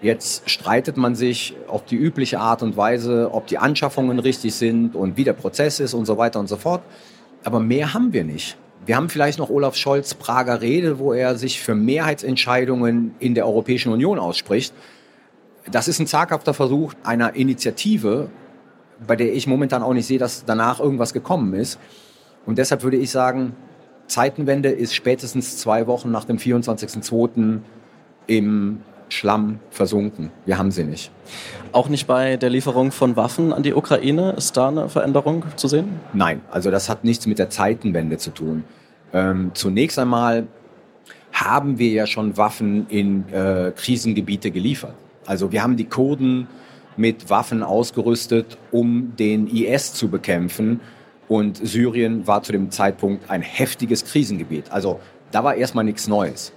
Jetzt 0.00 0.48
streitet 0.48 0.96
man 0.96 1.14
sich 1.14 1.56
auf 1.66 1.84
die 1.84 1.96
übliche 1.96 2.38
Art 2.38 2.62
und 2.62 2.76
Weise, 2.76 3.30
ob 3.32 3.46
die 3.46 3.58
Anschaffungen 3.58 4.18
richtig 4.20 4.54
sind 4.54 4.94
und 4.94 5.16
wie 5.16 5.24
der 5.24 5.32
Prozess 5.32 5.80
ist 5.80 5.94
und 5.94 6.06
so 6.06 6.18
weiter 6.18 6.38
und 6.38 6.48
so 6.48 6.56
fort. 6.56 6.82
Aber 7.42 7.58
mehr 7.58 7.94
haben 7.94 8.12
wir 8.12 8.22
nicht. 8.22 8.56
Wir 8.86 8.96
haben 8.96 9.08
vielleicht 9.08 9.38
noch 9.38 9.50
Olaf 9.50 9.74
Scholz 9.74 10.14
Prager 10.14 10.60
Rede, 10.60 10.98
wo 10.98 11.12
er 11.12 11.36
sich 11.36 11.60
für 11.60 11.74
Mehrheitsentscheidungen 11.74 13.14
in 13.18 13.34
der 13.34 13.46
Europäischen 13.46 13.92
Union 13.92 14.18
ausspricht. 14.18 14.72
Das 15.70 15.88
ist 15.88 15.98
ein 15.98 16.06
zaghafter 16.06 16.54
Versuch 16.54 16.94
einer 17.02 17.34
Initiative, 17.34 18.30
bei 19.06 19.16
der 19.16 19.32
ich 19.34 19.46
momentan 19.46 19.82
auch 19.82 19.94
nicht 19.94 20.06
sehe, 20.06 20.18
dass 20.18 20.44
danach 20.44 20.80
irgendwas 20.80 21.12
gekommen 21.12 21.54
ist. 21.54 21.78
Und 22.46 22.58
deshalb 22.58 22.82
würde 22.82 22.96
ich 22.96 23.10
sagen, 23.10 23.54
Zeitenwende 24.06 24.70
ist 24.70 24.94
spätestens 24.94 25.58
zwei 25.58 25.86
Wochen 25.86 26.10
nach 26.10 26.24
dem 26.24 26.38
24.02. 26.38 27.60
im 28.26 28.80
Schlamm 29.10 29.60
versunken. 29.70 30.30
Wir 30.44 30.58
haben 30.58 30.70
sie 30.70 30.84
nicht. 30.84 31.10
Auch 31.72 31.88
nicht 31.88 32.06
bei 32.06 32.36
der 32.36 32.50
Lieferung 32.50 32.92
von 32.92 33.16
Waffen 33.16 33.52
an 33.52 33.62
die 33.62 33.74
Ukraine? 33.74 34.32
Ist 34.32 34.56
da 34.56 34.68
eine 34.68 34.88
Veränderung 34.88 35.44
zu 35.56 35.68
sehen? 35.68 36.00
Nein, 36.12 36.40
also 36.50 36.70
das 36.70 36.88
hat 36.88 37.04
nichts 37.04 37.26
mit 37.26 37.38
der 37.38 37.50
Zeitenwende 37.50 38.18
zu 38.18 38.30
tun. 38.30 38.64
Ähm, 39.12 39.52
zunächst 39.54 39.98
einmal 39.98 40.46
haben 41.32 41.78
wir 41.78 41.90
ja 41.90 42.06
schon 42.06 42.36
Waffen 42.36 42.86
in 42.88 43.28
äh, 43.32 43.72
Krisengebiete 43.74 44.50
geliefert. 44.50 44.94
Also 45.26 45.52
wir 45.52 45.62
haben 45.62 45.76
die 45.76 45.84
Kurden 45.84 46.48
mit 46.98 47.30
Waffen 47.30 47.62
ausgerüstet, 47.62 48.58
um 48.70 49.14
den 49.16 49.46
IS 49.46 49.94
zu 49.94 50.08
bekämpfen. 50.08 50.80
Und 51.28 51.56
Syrien 51.56 52.26
war 52.26 52.42
zu 52.42 52.52
dem 52.52 52.70
Zeitpunkt 52.70 53.30
ein 53.30 53.42
heftiges 53.42 54.04
Krisengebiet. 54.04 54.70
Also 54.72 55.00
da 55.30 55.44
war 55.44 55.54
erstmal 55.54 55.84
nichts 55.84 56.08
Neues. 56.08 56.52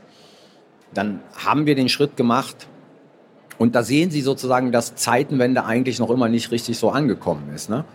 Dann 0.93 1.21
haben 1.33 1.65
wir 1.65 1.75
den 1.75 1.89
Schritt 1.89 2.17
gemacht 2.17 2.67
und 3.57 3.75
da 3.75 3.83
sehen 3.83 4.11
Sie 4.11 4.21
sozusagen, 4.21 4.71
dass 4.71 4.95
Zeitenwende 4.95 5.65
eigentlich 5.65 5.99
noch 5.99 6.09
immer 6.09 6.27
nicht 6.27 6.51
richtig 6.51 6.77
so 6.77 6.89
angekommen 6.89 7.51
ist. 7.53 7.69
Ne? 7.69 7.85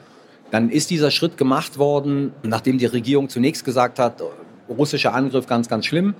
Dann 0.50 0.70
ist 0.70 0.90
dieser 0.90 1.10
Schritt 1.10 1.36
gemacht 1.36 1.78
worden, 1.78 2.32
nachdem 2.42 2.78
die 2.78 2.86
Regierung 2.86 3.28
zunächst 3.28 3.64
gesagt 3.64 3.98
hat, 3.98 4.22
russischer 4.68 5.14
Angriff 5.14 5.46
ganz, 5.46 5.68
ganz 5.68 5.86
schlimm, 5.86 6.14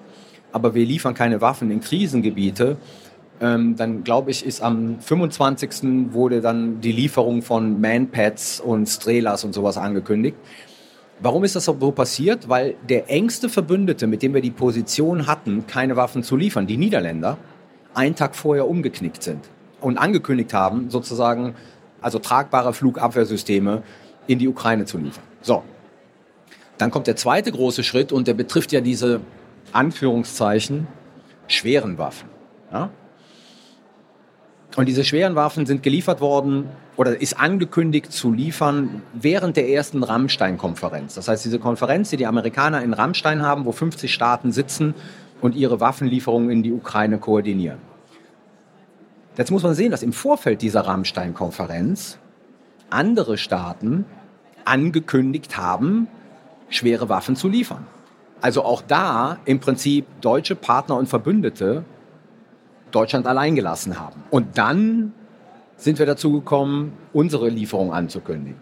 aber 0.52 0.74
wir 0.74 0.84
liefern 0.84 1.14
keine 1.14 1.40
Waffen 1.40 1.70
in 1.70 1.80
Krisengebiete. 1.80 2.76
Ähm, 3.40 3.76
dann 3.76 4.02
glaube 4.04 4.30
ich, 4.30 4.44
ist 4.46 4.62
am 4.62 4.98
25. 5.00 6.12
wurde 6.12 6.40
dann 6.40 6.80
die 6.80 6.92
Lieferung 6.92 7.42
von 7.42 7.80
Manpads 7.80 8.60
und 8.60 8.86
Strelas 8.86 9.44
und 9.44 9.52
sowas 9.52 9.76
angekündigt. 9.76 10.36
Warum 11.20 11.44
ist 11.44 11.56
das 11.56 11.64
so 11.64 11.74
passiert? 11.74 12.48
Weil 12.48 12.74
der 12.88 13.10
engste 13.10 13.48
Verbündete, 13.48 14.06
mit 14.06 14.22
dem 14.22 14.34
wir 14.34 14.42
die 14.42 14.50
Position 14.50 15.26
hatten, 15.26 15.66
keine 15.66 15.96
Waffen 15.96 16.22
zu 16.22 16.36
liefern, 16.36 16.66
die 16.66 16.76
Niederländer, 16.76 17.38
einen 17.94 18.14
Tag 18.14 18.34
vorher 18.36 18.68
umgeknickt 18.68 19.22
sind 19.22 19.40
und 19.80 19.96
angekündigt 19.96 20.52
haben, 20.52 20.90
sozusagen, 20.90 21.54
also 22.02 22.18
tragbare 22.18 22.74
Flugabwehrsysteme 22.74 23.82
in 24.26 24.38
die 24.38 24.48
Ukraine 24.48 24.84
zu 24.84 24.98
liefern. 24.98 25.24
So. 25.40 25.62
Dann 26.76 26.90
kommt 26.90 27.06
der 27.06 27.16
zweite 27.16 27.50
große 27.52 27.82
Schritt 27.82 28.12
und 28.12 28.28
der 28.28 28.34
betrifft 28.34 28.72
ja 28.72 28.82
diese 28.82 29.20
Anführungszeichen 29.72 30.86
schweren 31.48 31.96
Waffen. 31.96 32.28
Ja? 32.70 32.90
Und 34.76 34.86
diese 34.86 35.04
schweren 35.04 35.34
Waffen 35.34 35.64
sind 35.64 35.82
geliefert 35.82 36.20
worden 36.20 36.68
oder 36.96 37.18
ist 37.18 37.40
angekündigt 37.40 38.12
zu 38.12 38.30
liefern 38.30 39.02
während 39.14 39.56
der 39.56 39.70
ersten 39.70 40.02
Rammstein-Konferenz. 40.02 41.14
Das 41.14 41.28
heißt, 41.28 41.46
diese 41.46 41.58
Konferenz, 41.58 42.10
die 42.10 42.18
die 42.18 42.26
Amerikaner 42.26 42.82
in 42.82 42.92
Rammstein 42.92 43.40
haben, 43.40 43.64
wo 43.64 43.72
50 43.72 44.12
Staaten 44.12 44.52
sitzen 44.52 44.94
und 45.40 45.56
ihre 45.56 45.80
Waffenlieferungen 45.80 46.50
in 46.50 46.62
die 46.62 46.72
Ukraine 46.72 47.18
koordinieren. 47.18 47.78
Jetzt 49.38 49.50
muss 49.50 49.62
man 49.62 49.74
sehen, 49.74 49.90
dass 49.90 50.02
im 50.02 50.12
Vorfeld 50.12 50.60
dieser 50.60 50.82
Rammstein-Konferenz 50.82 52.18
andere 52.90 53.38
Staaten 53.38 54.04
angekündigt 54.66 55.56
haben, 55.56 56.06
schwere 56.68 57.08
Waffen 57.08 57.34
zu 57.34 57.48
liefern. 57.48 57.86
Also 58.42 58.62
auch 58.62 58.82
da 58.82 59.38
im 59.46 59.58
Prinzip 59.58 60.04
deutsche 60.20 60.54
Partner 60.54 60.96
und 60.96 61.08
Verbündete 61.08 61.84
Deutschland 62.90 63.26
allein 63.26 63.54
gelassen 63.54 63.98
haben. 63.98 64.22
Und 64.30 64.58
dann 64.58 65.12
sind 65.76 65.98
wir 65.98 66.06
dazu 66.06 66.32
gekommen, 66.32 66.92
unsere 67.12 67.48
Lieferung 67.48 67.92
anzukündigen. 67.92 68.60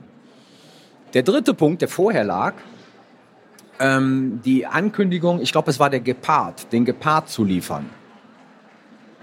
Der 1.14 1.22
dritte 1.22 1.54
Punkt, 1.54 1.80
der 1.80 1.88
vorher 1.88 2.24
lag, 2.24 2.54
ähm, 3.78 4.40
die 4.44 4.66
Ankündigung, 4.66 5.40
ich 5.40 5.52
glaube, 5.52 5.70
es 5.70 5.78
war 5.78 5.90
der 5.90 6.00
Gepard, 6.00 6.72
den 6.72 6.84
Gepard 6.84 7.28
zu 7.28 7.44
liefern. 7.44 7.88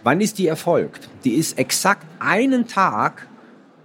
Wann 0.03 0.21
ist 0.21 0.39
die 0.39 0.47
erfolgt? 0.47 1.09
Die 1.23 1.33
ist 1.33 1.57
exakt 1.59 2.05
einen 2.19 2.67
Tag 2.67 3.27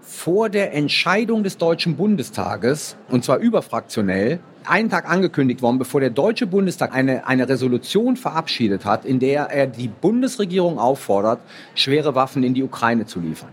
vor 0.06 0.48
der 0.48 0.72
Entscheidung 0.72 1.42
des 1.42 1.58
Deutschen 1.58 1.96
Bundestages, 1.96 2.96
und 3.10 3.24
zwar 3.24 3.38
überfraktionell, 3.38 4.38
einen 4.64 4.88
Tag 4.88 5.10
angekündigt 5.10 5.62
worden, 5.62 5.78
bevor 5.78 6.00
der 6.00 6.10
Deutsche 6.10 6.46
Bundestag 6.46 6.94
eine, 6.94 7.26
eine 7.26 7.48
Resolution 7.48 8.16
verabschiedet 8.16 8.84
hat, 8.84 9.04
in 9.04 9.18
der 9.18 9.50
er 9.50 9.66
die 9.66 9.88
Bundesregierung 9.88 10.78
auffordert, 10.78 11.40
schwere 11.74 12.14
Waffen 12.14 12.44
in 12.44 12.54
die 12.54 12.62
Ukraine 12.62 13.06
zu 13.06 13.18
liefern. 13.18 13.50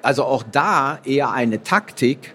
Also 0.00 0.24
auch 0.24 0.44
da 0.44 1.00
eher 1.04 1.32
eine 1.32 1.64
Taktik, 1.64 2.34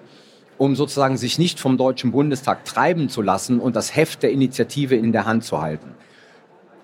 um 0.57 0.75
sozusagen 0.75 1.15
sich 1.15 1.39
nicht 1.39 1.57
vom 1.57 1.77
Deutschen 1.77 2.11
Bundestag 2.11 2.65
treiben 2.65 3.07
zu 3.07 3.21
lassen 3.21 3.61
und 3.61 3.77
das 3.77 3.95
Heft 3.95 4.21
der 4.21 4.31
Initiative 4.31 4.95
in 4.95 5.13
der 5.13 5.25
Hand 5.25 5.45
zu 5.45 5.61
halten. 5.61 5.95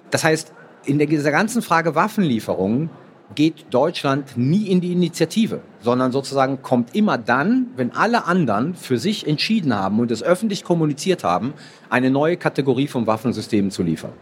Das 0.09 0.23
heißt, 0.23 0.53
in 0.85 0.99
dieser 0.99 1.31
ganzen 1.31 1.61
Frage 1.61 1.95
Waffenlieferungen 1.95 2.89
geht 3.35 3.65
Deutschland 3.71 4.37
nie 4.37 4.67
in 4.67 4.81
die 4.81 4.91
Initiative, 4.91 5.61
sondern 5.81 6.11
sozusagen 6.11 6.61
kommt 6.61 6.95
immer 6.95 7.17
dann, 7.17 7.67
wenn 7.75 7.91
alle 7.91 8.25
anderen 8.25 8.73
für 8.73 8.97
sich 8.97 9.27
entschieden 9.27 9.75
haben 9.75 9.99
und 9.99 10.11
es 10.11 10.23
öffentlich 10.23 10.63
kommuniziert 10.63 11.23
haben, 11.23 11.53
eine 11.89 12.09
neue 12.09 12.37
Kategorie 12.37 12.87
von 12.87 13.05
Waffensystemen 13.05 13.71
zu 13.71 13.83
liefern. 13.83 14.13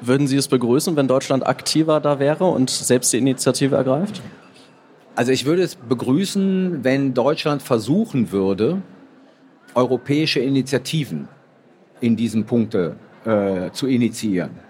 Würden 0.00 0.26
Sie 0.26 0.36
es 0.36 0.48
begrüßen, 0.48 0.96
wenn 0.96 1.08
Deutschland 1.08 1.46
aktiver 1.46 2.00
da 2.00 2.18
wäre 2.18 2.44
und 2.44 2.70
selbst 2.70 3.12
die 3.12 3.18
Initiative 3.18 3.76
ergreift? 3.76 4.22
Also 5.16 5.32
ich 5.32 5.44
würde 5.44 5.62
es 5.62 5.76
begrüßen, 5.76 6.82
wenn 6.82 7.14
Deutschland 7.14 7.62
versuchen 7.62 8.32
würde, 8.32 8.82
europäische 9.74 10.40
Initiativen 10.40 11.28
in 12.00 12.16
diesen 12.16 12.44
Punkte 12.44 12.96
äh, 13.24 13.70
zu 13.70 13.86
initiieren. 13.86 14.63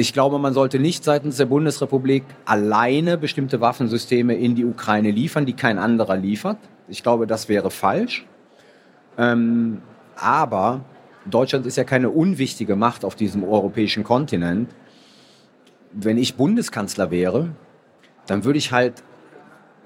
Ich 0.00 0.12
glaube, 0.12 0.38
man 0.38 0.54
sollte 0.54 0.78
nicht 0.78 1.02
seitens 1.02 1.38
der 1.38 1.46
Bundesrepublik 1.46 2.22
alleine 2.44 3.18
bestimmte 3.18 3.60
Waffensysteme 3.60 4.34
in 4.36 4.54
die 4.54 4.64
Ukraine 4.64 5.10
liefern, 5.10 5.44
die 5.44 5.54
kein 5.54 5.76
anderer 5.76 6.16
liefert. 6.16 6.58
Ich 6.86 7.02
glaube, 7.02 7.26
das 7.26 7.48
wäre 7.48 7.72
falsch. 7.72 8.24
Ähm, 9.18 9.82
aber 10.14 10.84
Deutschland 11.26 11.66
ist 11.66 11.76
ja 11.76 11.82
keine 11.82 12.10
unwichtige 12.10 12.76
Macht 12.76 13.04
auf 13.04 13.16
diesem 13.16 13.42
europäischen 13.42 14.04
Kontinent. 14.04 14.70
Wenn 15.92 16.16
ich 16.16 16.36
Bundeskanzler 16.36 17.10
wäre, 17.10 17.50
dann 18.28 18.44
würde 18.44 18.58
ich 18.58 18.70
halt 18.70 19.02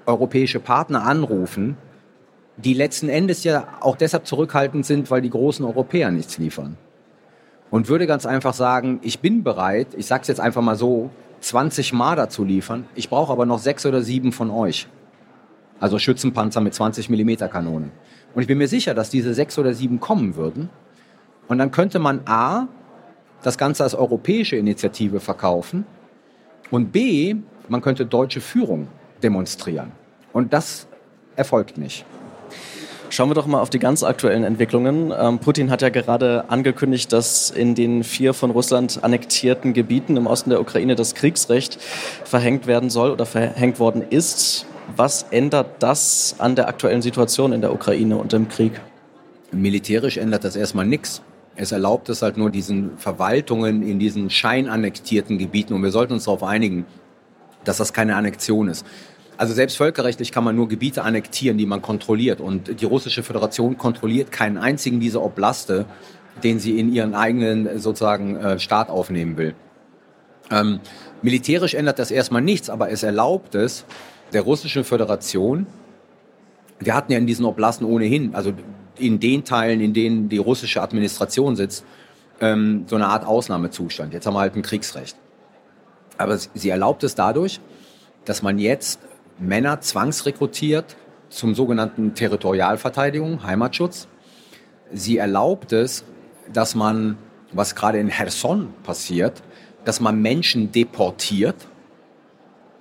europäische 0.05 0.59
Partner 0.59 1.07
anrufen, 1.07 1.75
die 2.57 2.75
letzten 2.75 3.09
Endes 3.09 3.43
ja 3.43 3.67
auch 3.79 3.95
deshalb 3.95 4.27
zurückhaltend 4.27 4.85
sind, 4.85 5.09
weil 5.09 5.21
die 5.21 5.31
großen 5.31 5.65
Europäer 5.65 6.11
nichts 6.11 6.37
liefern. 6.37 6.77
Und 7.73 7.89
würde 7.89 8.05
ganz 8.05 8.27
einfach 8.27 8.53
sagen, 8.53 8.99
ich 9.01 9.19
bin 9.19 9.41
bereit, 9.41 9.87
ich 9.97 10.05
sage 10.05 10.21
es 10.21 10.27
jetzt 10.27 10.39
einfach 10.39 10.61
mal 10.61 10.75
so, 10.75 11.09
20 11.39 11.91
Marder 11.91 12.29
zu 12.29 12.43
liefern. 12.43 12.85
Ich 12.93 13.09
brauche 13.09 13.31
aber 13.31 13.47
noch 13.47 13.57
sechs 13.57 13.83
oder 13.87 14.03
sieben 14.03 14.31
von 14.31 14.51
euch. 14.51 14.87
Also 15.79 15.97
Schützenpanzer 15.97 16.61
mit 16.61 16.75
20 16.75 17.09
Millimeter 17.09 17.47
Kanonen. 17.47 17.91
Und 18.35 18.43
ich 18.43 18.47
bin 18.47 18.59
mir 18.59 18.67
sicher, 18.67 18.93
dass 18.93 19.09
diese 19.09 19.33
sechs 19.33 19.57
oder 19.57 19.73
sieben 19.73 19.99
kommen 19.99 20.35
würden. 20.35 20.69
Und 21.47 21.57
dann 21.57 21.71
könnte 21.71 21.97
man 21.97 22.21
A, 22.27 22.67
das 23.41 23.57
Ganze 23.57 23.81
als 23.81 23.95
europäische 23.95 24.55
Initiative 24.55 25.19
verkaufen 25.19 25.87
und 26.69 26.91
B, 26.91 27.37
man 27.69 27.81
könnte 27.81 28.05
deutsche 28.05 28.39
Führung 28.39 28.87
demonstrieren. 29.23 29.93
Und 30.31 30.53
das 30.53 30.85
erfolgt 31.35 31.79
nicht. 31.79 32.05
Schauen 33.13 33.29
wir 33.29 33.35
doch 33.35 33.45
mal 33.45 33.61
auf 33.61 33.69
die 33.69 33.77
ganz 33.77 34.01
aktuellen 34.01 34.43
Entwicklungen. 34.43 35.13
Ähm, 35.15 35.37
Putin 35.37 35.69
hat 35.69 35.83
ja 35.83 35.89
gerade 35.89 36.45
angekündigt, 36.47 37.13
dass 37.13 37.51
in 37.51 37.75
den 37.75 38.03
vier 38.03 38.33
von 38.33 38.49
Russland 38.49 39.03
annektierten 39.03 39.73
Gebieten 39.73 40.17
im 40.17 40.25
Osten 40.25 40.49
der 40.49 40.59
Ukraine 40.59 40.95
das 40.95 41.13
Kriegsrecht 41.13 41.79
verhängt 42.25 42.65
werden 42.65 42.89
soll 42.89 43.11
oder 43.11 43.27
verhängt 43.27 43.79
worden 43.79 44.01
ist. 44.01 44.65
Was 44.95 45.27
ändert 45.29 45.83
das 45.83 46.37
an 46.39 46.55
der 46.55 46.67
aktuellen 46.67 47.03
Situation 47.03 47.53
in 47.53 47.61
der 47.61 47.71
Ukraine 47.71 48.17
und 48.17 48.33
im 48.33 48.47
Krieg? 48.47 48.81
Militärisch 49.51 50.17
ändert 50.17 50.43
das 50.43 50.55
erstmal 50.55 50.87
nichts. 50.87 51.21
Es 51.55 51.71
erlaubt 51.71 52.09
es 52.09 52.23
halt 52.23 52.37
nur 52.37 52.49
diesen 52.49 52.97
Verwaltungen 52.97 53.87
in 53.87 53.99
diesen 53.99 54.31
scheinannektierten 54.31 55.37
Gebieten 55.37 55.75
und 55.75 55.83
wir 55.83 55.91
sollten 55.91 56.13
uns 56.13 56.23
darauf 56.23 56.41
einigen, 56.41 56.87
dass 57.63 57.77
das 57.77 57.93
keine 57.93 58.15
Annexion 58.15 58.69
ist. 58.69 58.83
Also 59.37 59.53
selbst 59.53 59.77
völkerrechtlich 59.77 60.31
kann 60.31 60.43
man 60.43 60.55
nur 60.55 60.67
Gebiete 60.67 61.03
annektieren, 61.03 61.57
die 61.57 61.65
man 61.65 61.81
kontrolliert. 61.81 62.39
Und 62.39 62.81
die 62.81 62.85
russische 62.85 63.23
Föderation 63.23 63.77
kontrolliert 63.77 64.31
keinen 64.31 64.57
einzigen 64.57 64.99
dieser 64.99 65.23
Oblaste, 65.23 65.85
den 66.43 66.59
sie 66.59 66.79
in 66.79 66.93
ihren 66.93 67.15
eigenen 67.15 67.79
sozusagen 67.79 68.35
äh, 68.35 68.59
Staat 68.59 68.89
aufnehmen 68.89 69.37
will. 69.37 69.55
Ähm, 70.51 70.79
militärisch 71.21 71.73
ändert 71.73 71.99
das 71.99 72.11
erstmal 72.11 72.41
nichts, 72.41 72.69
aber 72.69 72.89
es 72.89 73.03
erlaubt 73.03 73.55
es 73.55 73.85
der 74.33 74.41
russischen 74.41 74.83
Föderation, 74.83 75.67
wir 76.79 76.95
hatten 76.95 77.11
ja 77.11 77.17
in 77.17 77.27
diesen 77.27 77.45
Oblasten 77.45 77.85
ohnehin, 77.85 78.35
also 78.35 78.51
in 78.97 79.19
den 79.19 79.43
Teilen, 79.43 79.79
in 79.79 79.93
denen 79.93 80.29
die 80.29 80.37
russische 80.37 80.81
Administration 80.81 81.55
sitzt, 81.55 81.85
ähm, 82.41 82.85
so 82.87 82.95
eine 82.95 83.07
Art 83.07 83.25
Ausnahmezustand. 83.25 84.13
Jetzt 84.13 84.25
haben 84.25 84.33
wir 84.33 84.39
halt 84.39 84.55
ein 84.55 84.61
Kriegsrecht. 84.61 85.15
Aber 86.17 86.37
sie 86.37 86.69
erlaubt 86.69 87.03
es 87.03 87.15
dadurch, 87.15 87.59
dass 88.25 88.41
man 88.41 88.59
jetzt 88.59 88.99
Männer 89.39 89.81
zwangsrekrutiert 89.81 90.95
zum 91.29 91.55
sogenannten 91.55 92.13
Territorialverteidigung, 92.13 93.43
Heimatschutz. 93.43 94.07
Sie 94.91 95.17
erlaubt 95.17 95.73
es, 95.73 96.03
dass 96.51 96.75
man, 96.75 97.17
was 97.51 97.75
gerade 97.75 97.99
in 97.99 98.09
Cherson 98.09 98.73
passiert, 98.83 99.41
dass 99.85 99.99
man 99.99 100.21
Menschen 100.21 100.71
deportiert. 100.71 101.55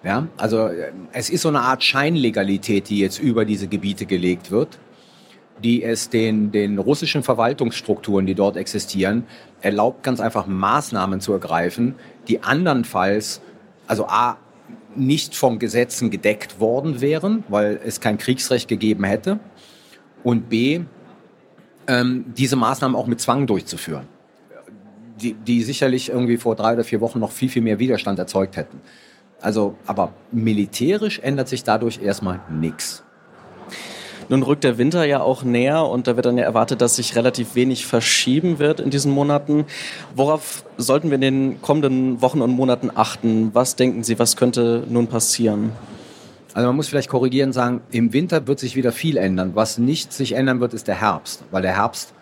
Ja, 0.04 0.26
also 0.36 0.68
es 1.12 1.30
ist 1.30 1.42
so 1.42 1.48
eine 1.48 1.60
Art 1.60 1.84
Scheinlegalität, 1.84 2.88
die 2.88 2.98
jetzt 2.98 3.20
über 3.20 3.44
diese 3.44 3.68
Gebiete 3.68 4.04
gelegt 4.04 4.50
wird, 4.50 4.78
die 5.62 5.84
es 5.84 6.10
den, 6.10 6.50
den 6.50 6.78
russischen 6.78 7.22
Verwaltungsstrukturen, 7.22 8.26
die 8.26 8.34
dort 8.34 8.56
existieren, 8.56 9.26
erlaubt, 9.60 10.02
ganz 10.02 10.20
einfach 10.20 10.46
Maßnahmen 10.46 11.20
zu 11.20 11.32
ergreifen, 11.32 11.94
die 12.26 12.42
andernfalls, 12.42 13.40
also 13.86 14.06
A, 14.06 14.38
nicht 14.96 15.34
von 15.34 15.58
Gesetzen 15.58 16.10
gedeckt 16.10 16.60
worden 16.60 17.00
wären, 17.00 17.44
weil 17.48 17.80
es 17.84 18.00
kein 18.00 18.18
Kriegsrecht 18.18 18.68
gegeben 18.68 19.04
hätte. 19.04 19.40
Und 20.22 20.48
B, 20.48 20.80
ähm, 21.86 22.24
diese 22.36 22.56
Maßnahmen 22.56 22.96
auch 22.96 23.06
mit 23.06 23.20
Zwang 23.20 23.46
durchzuführen, 23.46 24.06
die, 25.20 25.34
die 25.34 25.62
sicherlich 25.62 26.10
irgendwie 26.10 26.36
vor 26.36 26.54
drei 26.54 26.74
oder 26.74 26.84
vier 26.84 27.00
Wochen 27.00 27.18
noch 27.18 27.32
viel, 27.32 27.48
viel 27.48 27.62
mehr 27.62 27.78
Widerstand 27.78 28.18
erzeugt 28.18 28.56
hätten. 28.56 28.80
Also, 29.40 29.76
aber 29.86 30.12
militärisch 30.30 31.18
ändert 31.18 31.48
sich 31.48 31.64
dadurch 31.64 32.00
erstmal 32.00 32.40
nichts. 32.48 33.02
Nun 34.32 34.44
rückt 34.44 34.64
der 34.64 34.78
Winter 34.78 35.04
ja 35.04 35.20
auch 35.20 35.44
näher 35.44 35.84
und 35.84 36.06
da 36.06 36.16
wird 36.16 36.24
dann 36.24 36.38
ja 36.38 36.44
erwartet, 36.44 36.80
dass 36.80 36.96
sich 36.96 37.16
relativ 37.16 37.54
wenig 37.54 37.84
verschieben 37.84 38.58
wird 38.58 38.80
in 38.80 38.88
diesen 38.88 39.12
Monaten. 39.12 39.66
Worauf 40.14 40.64
sollten 40.78 41.10
wir 41.10 41.16
in 41.16 41.20
den 41.20 41.60
kommenden 41.60 42.22
Wochen 42.22 42.40
und 42.40 42.50
Monaten 42.50 42.90
achten? 42.94 43.50
Was 43.52 43.76
denken 43.76 44.02
Sie, 44.04 44.18
was 44.18 44.36
könnte 44.36 44.84
nun 44.88 45.06
passieren? 45.06 45.72
Also 46.54 46.66
man 46.66 46.76
muss 46.76 46.88
vielleicht 46.88 47.10
korrigieren 47.10 47.52
sagen, 47.52 47.82
im 47.90 48.14
Winter 48.14 48.46
wird 48.46 48.58
sich 48.58 48.74
wieder 48.74 48.90
viel 48.90 49.18
ändern. 49.18 49.50
Was 49.52 49.76
nicht 49.76 50.14
sich 50.14 50.32
ändern 50.32 50.60
wird, 50.60 50.72
ist 50.72 50.88
der 50.88 50.98
Herbst. 50.98 51.44
Weil 51.50 51.60
der 51.60 51.76
Herbst, 51.76 52.14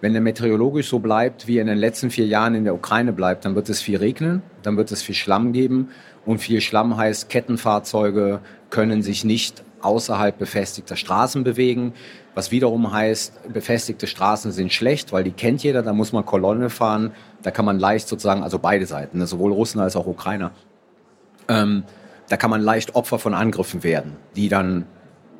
wenn 0.00 0.16
er 0.16 0.20
meteorologisch 0.20 0.88
so 0.88 0.98
bleibt, 0.98 1.46
wie 1.46 1.58
er 1.58 1.62
in 1.62 1.68
den 1.68 1.78
letzten 1.78 2.10
vier 2.10 2.26
Jahren 2.26 2.56
in 2.56 2.64
der 2.64 2.74
Ukraine 2.74 3.12
bleibt, 3.12 3.44
dann 3.44 3.54
wird 3.54 3.68
es 3.68 3.80
viel 3.80 3.98
regnen, 3.98 4.42
dann 4.64 4.76
wird 4.76 4.90
es 4.90 5.00
viel 5.00 5.14
Schlamm 5.14 5.52
geben. 5.52 5.90
Und 6.26 6.38
viel 6.38 6.60
Schlamm 6.60 6.96
heißt, 6.96 7.28
Kettenfahrzeuge 7.28 8.40
können 8.68 9.02
sich 9.02 9.24
nicht 9.24 9.62
außerhalb 9.82 10.38
befestigter 10.38 10.96
Straßen 10.96 11.44
bewegen, 11.44 11.92
was 12.34 12.50
wiederum 12.50 12.92
heißt, 12.92 13.52
befestigte 13.52 14.06
Straßen 14.06 14.52
sind 14.52 14.72
schlecht, 14.72 15.12
weil 15.12 15.24
die 15.24 15.32
kennt 15.32 15.62
jeder, 15.62 15.82
da 15.82 15.92
muss 15.92 16.12
man 16.12 16.24
Kolonne 16.24 16.70
fahren, 16.70 17.12
da 17.42 17.50
kann 17.50 17.64
man 17.64 17.78
leicht 17.78 18.08
sozusagen, 18.08 18.42
also 18.42 18.58
beide 18.58 18.86
Seiten, 18.86 19.18
ne, 19.18 19.26
sowohl 19.26 19.52
Russen 19.52 19.80
als 19.80 19.96
auch 19.96 20.06
Ukrainer, 20.06 20.52
ähm, 21.48 21.84
da 22.28 22.36
kann 22.36 22.50
man 22.50 22.62
leicht 22.62 22.94
Opfer 22.94 23.18
von 23.18 23.34
Angriffen 23.34 23.82
werden, 23.82 24.16
die 24.36 24.48
dann 24.48 24.86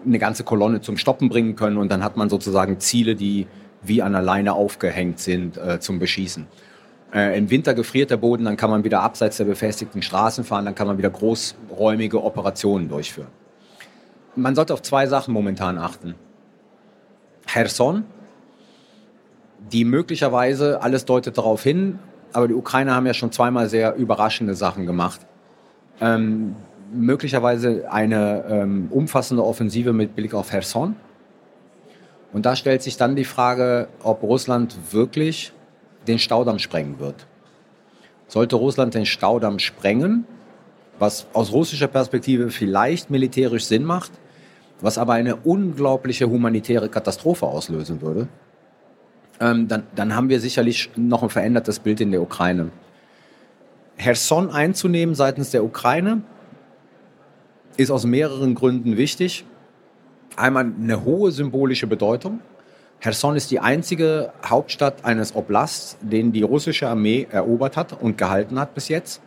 eine 0.05 0.19
ganze 0.19 0.45
Kolonne 0.45 0.81
zum 0.81 0.97
Stoppen 0.97 1.29
bringen 1.29 1.57
können. 1.57 1.79
Und 1.79 1.91
dann 1.91 2.05
hat 2.05 2.17
man 2.17 2.29
sozusagen 2.29 2.81
Ziele, 2.81 3.15
die 3.15 3.47
wie 3.83 4.03
an 4.03 4.13
der 4.13 4.21
Leine 4.21 4.53
aufgehängt 4.53 5.19
sind 5.19 5.57
äh, 5.57 5.81
zum 5.81 5.99
Beschießen. 5.99 6.47
Äh, 7.15 7.39
Im 7.39 7.51
Winter 7.51 7.75
gefriert 7.75 8.11
der 8.11 8.17
Boden, 8.17 8.45
dann 8.45 8.57
kann 8.57 8.69
man 8.71 8.85
wieder 8.85 9.01
abseits 9.01 9.39
der 9.39 9.45
befestigten 9.45 10.03
Straßen 10.03 10.45
fahren, 10.45 10.65
dann 10.65 10.75
kann 10.75 10.87
man 10.87 10.99
wieder 10.99 11.11
großräumige 11.11 12.23
Operationen 12.23 12.89
durchführen 12.89 13.29
man 14.35 14.55
sollte 14.55 14.73
auf 14.75 14.83
zwei 14.83 15.07
Sachen 15.07 15.33
momentan 15.35 15.79
achten. 15.79 16.15
Cherson, 17.47 18.05
die 19.71 19.85
möglicherweise, 19.85 20.83
alles 20.83 21.05
deutet 21.05 21.39
darauf 21.39 21.63
hin, 21.63 21.99
aber 22.33 22.49
die 22.49 22.55
Ukrainer 22.55 22.95
haben 22.95 23.07
ja 23.07 23.15
schon 23.15 23.33
zweimal 23.33 23.69
sehr 23.69 23.95
überraschende 23.95 24.55
Sachen 24.55 24.87
gemacht. 24.87 25.21
Ähm, 26.01 26.57
möglicherweise 26.93 27.91
eine 27.91 28.45
ähm, 28.49 28.89
umfassende 28.91 29.45
Offensive 29.45 29.93
mit 29.93 30.15
Blick 30.17 30.35
auf 30.35 30.51
Cherson. 30.51 30.97
Und 32.33 32.47
da 32.47 32.57
stellt 32.57 32.83
sich 32.83 32.97
dann 32.97 33.17
die 33.17 33.25
Frage, 33.25 33.89
ob 34.03 34.23
Russland 34.23 34.77
wirklich 34.93 35.53
den 36.07 36.19
Staudamm 36.19 36.59
sprengen 36.59 36.99
wird. 36.99 37.27
Sollte 38.27 38.57
Russland 38.57 38.95
den 38.95 39.05
Staudamm 39.07 39.59
sprengen, 39.59 40.25
was 41.03 41.27
aus 41.33 41.53
russischer 41.53 41.89
Perspektive 41.89 42.51
vielleicht 42.51 43.11
militärisch 43.11 43.65
Sinn 43.65 43.83
macht, 43.83 44.13
was 44.81 44.99
aber 44.99 45.15
eine 45.15 45.35
unglaubliche 45.35 46.31
humanitäre 46.31 46.89
Katastrophe 46.89 47.45
auslösen 47.45 48.01
würde, 48.01 48.29
ähm, 49.41 49.67
dann, 49.67 49.83
dann 49.97 50.15
haben 50.15 50.29
wir 50.29 50.39
sicherlich 50.39 50.91
noch 50.95 51.25
ein 51.25 51.29
verändertes 51.29 51.81
Bild 51.81 52.01
in 52.01 52.13
der 52.13 52.23
Ukraine. 52.23 52.71
Herson 53.97 54.51
einzunehmen 54.51 55.17
seitens 55.17 55.51
der 55.51 55.65
Ukraine 55.65 56.23
ist 57.77 57.91
aus 57.91 58.05
mehreren 58.05 58.55
Gründen 58.55 58.97
wichtig. 58.97 59.45
Einmal 60.37 60.67
eine 60.67 61.05
hohe 61.05 61.33
symbolische 61.33 61.89
Bedeutung. 61.89 62.39
Herson 63.01 63.35
ist 63.35 63.51
die 63.51 63.59
einzige 63.59 64.33
Hauptstadt 64.47 65.05
eines 65.05 65.35
Oblasts, 65.35 65.99
den 66.01 66.31
die 66.31 66.43
russische 66.43 66.89
Armee 66.89 67.27
erobert 67.29 67.77
hat 67.77 68.01
und 68.01 68.17
gehalten 68.17 68.61
hat 68.61 68.75
bis 68.75 68.89
jetzt. 68.89 69.21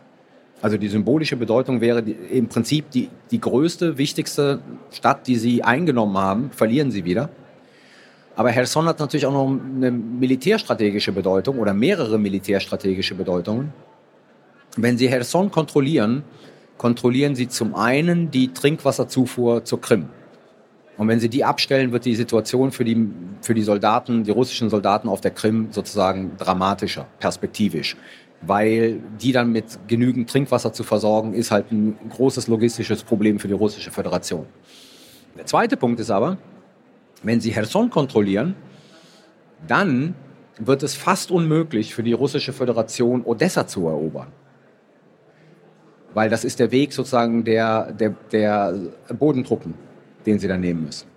Also 0.62 0.78
die 0.78 0.88
symbolische 0.88 1.36
Bedeutung 1.36 1.80
wäre 1.80 2.02
die, 2.02 2.12
im 2.12 2.48
Prinzip 2.48 2.90
die, 2.90 3.10
die 3.30 3.40
größte, 3.40 3.98
wichtigste 3.98 4.60
Stadt, 4.90 5.26
die 5.26 5.36
sie 5.36 5.62
eingenommen 5.62 6.16
haben, 6.16 6.50
verlieren 6.50 6.90
sie 6.90 7.04
wieder. 7.04 7.28
Aber 8.36 8.50
Herson 8.50 8.86
hat 8.86 8.98
natürlich 8.98 9.26
auch 9.26 9.32
noch 9.32 9.48
eine 9.48 9.90
militärstrategische 9.90 11.12
Bedeutung 11.12 11.58
oder 11.58 11.72
mehrere 11.72 12.18
militärstrategische 12.18 13.14
Bedeutungen. 13.14 13.72
Wenn 14.76 14.98
Sie 14.98 15.08
Herson 15.08 15.50
kontrollieren, 15.50 16.22
kontrollieren 16.76 17.34
Sie 17.34 17.48
zum 17.48 17.74
einen 17.74 18.30
die 18.30 18.52
Trinkwasserzufuhr 18.52 19.64
zur 19.64 19.80
Krim. 19.80 20.10
Und 20.98 21.08
wenn 21.08 21.18
Sie 21.18 21.30
die 21.30 21.44
abstellen, 21.44 21.92
wird 21.92 22.04
die 22.04 22.14
Situation 22.14 22.72
für 22.72 22.84
die, 22.84 23.08
für 23.40 23.54
die 23.54 23.62
Soldaten, 23.62 24.24
die 24.24 24.30
russischen 24.30 24.68
Soldaten 24.68 25.08
auf 25.08 25.22
der 25.22 25.30
Krim 25.30 25.68
sozusagen 25.70 26.32
dramatischer, 26.36 27.06
perspektivisch. 27.20 27.96
Weil 28.42 29.00
die 29.20 29.32
dann 29.32 29.50
mit 29.50 29.78
genügend 29.88 30.30
Trinkwasser 30.30 30.72
zu 30.72 30.84
versorgen, 30.84 31.32
ist 31.32 31.50
halt 31.50 31.72
ein 31.72 31.98
großes 32.10 32.48
logistisches 32.48 33.02
Problem 33.02 33.38
für 33.38 33.48
die 33.48 33.54
russische 33.54 33.90
Föderation. 33.90 34.46
Der 35.36 35.46
zweite 35.46 35.76
Punkt 35.76 36.00
ist 36.00 36.10
aber, 36.10 36.38
wenn 37.22 37.40
Sie 37.40 37.50
Herson 37.50 37.90
kontrollieren, 37.90 38.54
dann 39.66 40.14
wird 40.58 40.82
es 40.82 40.94
fast 40.94 41.30
unmöglich 41.30 41.94
für 41.94 42.02
die 42.02 42.12
russische 42.12 42.52
Föderation, 42.52 43.24
Odessa 43.24 43.66
zu 43.66 43.86
erobern 43.86 44.28
weil 46.16 46.30
das 46.30 46.46
ist 46.46 46.60
der 46.60 46.72
Weg 46.72 46.94
sozusagen 46.94 47.44
der, 47.44 47.92
der, 47.92 48.14
der 48.32 48.74
Bodentruppen, 49.18 49.74
den 50.24 50.38
sie 50.38 50.48
dann 50.48 50.62
nehmen 50.62 50.86
müssen. 50.86 51.08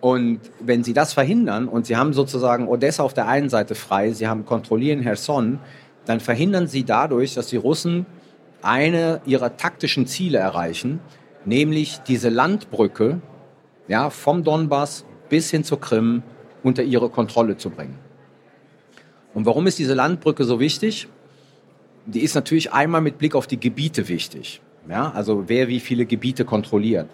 Und 0.00 0.40
wenn 0.58 0.82
sie 0.82 0.94
das 0.94 1.12
verhindern 1.12 1.68
und 1.68 1.84
sie 1.84 1.98
haben 1.98 2.14
sozusagen 2.14 2.66
Odessa 2.66 3.02
auf 3.02 3.12
der 3.12 3.28
einen 3.28 3.50
Seite 3.50 3.74
frei, 3.74 4.12
sie 4.12 4.26
haben 4.26 4.46
kontrollieren 4.46 5.02
Herson, 5.02 5.58
dann 6.10 6.20
verhindern 6.20 6.66
sie 6.66 6.84
dadurch, 6.84 7.34
dass 7.34 7.46
die 7.46 7.56
Russen 7.56 8.06
eine 8.62 9.22
ihrer 9.24 9.56
taktischen 9.56 10.06
Ziele 10.06 10.38
erreichen, 10.38 11.00
nämlich 11.44 11.98
diese 12.00 12.28
Landbrücke 12.28 13.20
ja, 13.88 14.10
vom 14.10 14.44
Donbass 14.44 15.04
bis 15.28 15.50
hin 15.50 15.64
zur 15.64 15.80
Krim 15.80 16.22
unter 16.62 16.82
ihre 16.82 17.08
Kontrolle 17.08 17.56
zu 17.56 17.70
bringen. 17.70 17.98
Und 19.32 19.46
warum 19.46 19.66
ist 19.66 19.78
diese 19.78 19.94
Landbrücke 19.94 20.44
so 20.44 20.60
wichtig? 20.60 21.08
die 22.06 22.20
ist 22.20 22.34
natürlich 22.34 22.72
einmal 22.72 23.00
mit 23.00 23.18
Blick 23.18 23.34
auf 23.34 23.46
die 23.46 23.60
Gebiete 23.60 24.08
wichtig. 24.08 24.60
Ja, 24.88 25.10
also 25.12 25.44
wer 25.48 25.68
wie 25.68 25.80
viele 25.80 26.06
Gebiete 26.06 26.44
kontrolliert. 26.44 27.08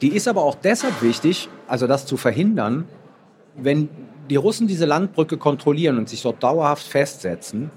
Die 0.00 0.08
ist 0.08 0.28
aber 0.28 0.44
auch 0.44 0.54
deshalb 0.54 1.02
wichtig, 1.02 1.48
also 1.66 1.86
das 1.86 2.06
zu 2.06 2.16
verhindern, 2.16 2.84
wenn 3.56 3.88
die 4.30 4.36
Russen 4.36 4.66
diese 4.68 4.84
Landbrücke 4.84 5.38
kontrollieren 5.38 5.98
und 5.98 6.08
sich 6.08 6.22
dort 6.22 6.42
dauerhaft 6.42 6.86
festsetzen, 6.86 7.70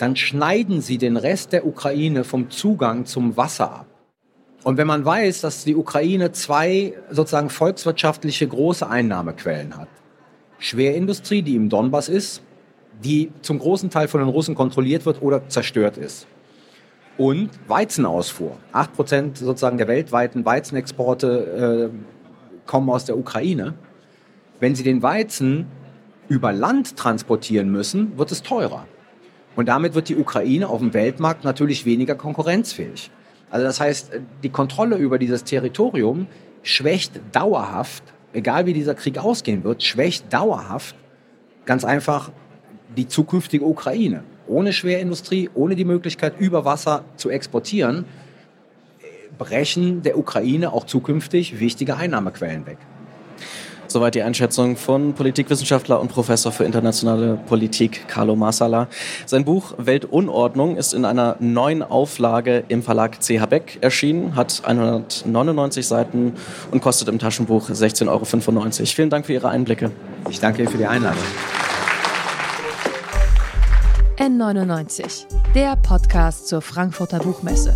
dann 0.00 0.16
schneiden 0.16 0.80
sie 0.80 0.96
den 0.96 1.18
Rest 1.18 1.52
der 1.52 1.66
Ukraine 1.66 2.24
vom 2.24 2.48
Zugang 2.48 3.04
zum 3.04 3.36
Wasser 3.36 3.70
ab. 3.70 3.86
Und 4.64 4.78
wenn 4.78 4.86
man 4.86 5.04
weiß, 5.04 5.42
dass 5.42 5.64
die 5.64 5.76
Ukraine 5.76 6.32
zwei 6.32 6.94
sozusagen 7.10 7.50
volkswirtschaftliche 7.50 8.48
große 8.48 8.88
Einnahmequellen 8.88 9.76
hat, 9.76 9.88
Schwerindustrie, 10.58 11.42
die 11.42 11.54
im 11.54 11.68
Donbass 11.68 12.08
ist, 12.08 12.42
die 13.04 13.30
zum 13.42 13.58
großen 13.58 13.90
Teil 13.90 14.08
von 14.08 14.20
den 14.20 14.30
Russen 14.30 14.54
kontrolliert 14.54 15.04
wird 15.04 15.20
oder 15.20 15.48
zerstört 15.48 15.98
ist. 15.98 16.26
Und 17.18 17.50
Weizenausfuhr. 17.68 18.56
Acht 18.72 18.94
Prozent 18.94 19.36
sozusagen 19.36 19.76
der 19.76 19.88
weltweiten 19.88 20.46
Weizenexporte 20.46 21.90
äh, 21.92 22.66
kommen 22.66 22.88
aus 22.88 23.04
der 23.04 23.18
Ukraine. 23.18 23.74
Wenn 24.60 24.74
Sie 24.74 24.82
den 24.82 25.02
Weizen 25.02 25.66
über 26.28 26.52
Land 26.52 26.96
transportieren 26.96 27.70
müssen, 27.70 28.16
wird 28.16 28.32
es 28.32 28.42
teurer. 28.42 28.86
Und 29.56 29.68
damit 29.68 29.94
wird 29.94 30.08
die 30.08 30.16
Ukraine 30.16 30.68
auf 30.68 30.78
dem 30.78 30.94
Weltmarkt 30.94 31.44
natürlich 31.44 31.84
weniger 31.84 32.14
konkurrenzfähig. 32.14 33.10
Also 33.50 33.66
das 33.66 33.80
heißt, 33.80 34.12
die 34.42 34.48
Kontrolle 34.48 34.96
über 34.96 35.18
dieses 35.18 35.44
Territorium 35.44 36.26
schwächt 36.62 37.20
dauerhaft, 37.32 38.04
egal 38.32 38.66
wie 38.66 38.72
dieser 38.72 38.94
Krieg 38.94 39.18
ausgehen 39.18 39.64
wird, 39.64 39.82
schwächt 39.82 40.32
dauerhaft 40.32 40.94
ganz 41.64 41.84
einfach 41.84 42.30
die 42.96 43.08
zukünftige 43.08 43.64
Ukraine. 43.64 44.24
Ohne 44.46 44.72
Schwerindustrie, 44.72 45.50
ohne 45.54 45.76
die 45.76 45.84
Möglichkeit, 45.84 46.38
über 46.38 46.64
Wasser 46.64 47.04
zu 47.16 47.30
exportieren, 47.30 48.04
brechen 49.38 50.02
der 50.02 50.18
Ukraine 50.18 50.72
auch 50.72 50.84
zukünftig 50.84 51.60
wichtige 51.60 51.96
Einnahmequellen 51.96 52.66
weg. 52.66 52.78
Soweit 53.90 54.14
die 54.14 54.22
Einschätzung 54.22 54.76
von 54.76 55.14
Politikwissenschaftler 55.14 56.00
und 56.00 56.12
Professor 56.12 56.52
für 56.52 56.62
internationale 56.62 57.40
Politik 57.48 58.06
Carlo 58.06 58.36
Marsala. 58.36 58.86
Sein 59.26 59.44
Buch 59.44 59.74
Weltunordnung 59.78 60.76
ist 60.76 60.94
in 60.94 61.04
einer 61.04 61.34
neuen 61.40 61.82
Auflage 61.82 62.62
im 62.68 62.84
Verlag 62.84 63.18
CH 63.20 63.46
Beck 63.46 63.78
erschienen, 63.80 64.36
hat 64.36 64.62
199 64.64 65.84
Seiten 65.84 66.34
und 66.70 66.80
kostet 66.82 67.08
im 67.08 67.18
Taschenbuch 67.18 67.68
16,95 67.68 68.08
Euro. 68.08 68.86
Vielen 68.86 69.10
Dank 69.10 69.26
für 69.26 69.32
Ihre 69.32 69.48
Einblicke. 69.48 69.90
Ich 70.28 70.38
danke 70.38 70.62
Ihnen 70.62 70.70
für 70.70 70.78
die 70.78 70.86
Einladung. 70.86 71.24
N99, 74.18 75.24
der 75.56 75.74
Podcast 75.74 76.46
zur 76.46 76.62
Frankfurter 76.62 77.18
Buchmesse. 77.18 77.74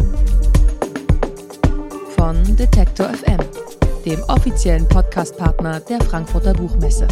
Von 2.17 2.57
Detektor 2.57 3.09
FM, 3.09 3.41
dem 4.05 4.23
offiziellen 4.29 4.87
Podcastpartner 4.89 5.81
der 5.81 6.01
Frankfurter 6.01 6.53
Buchmesse. 6.53 7.09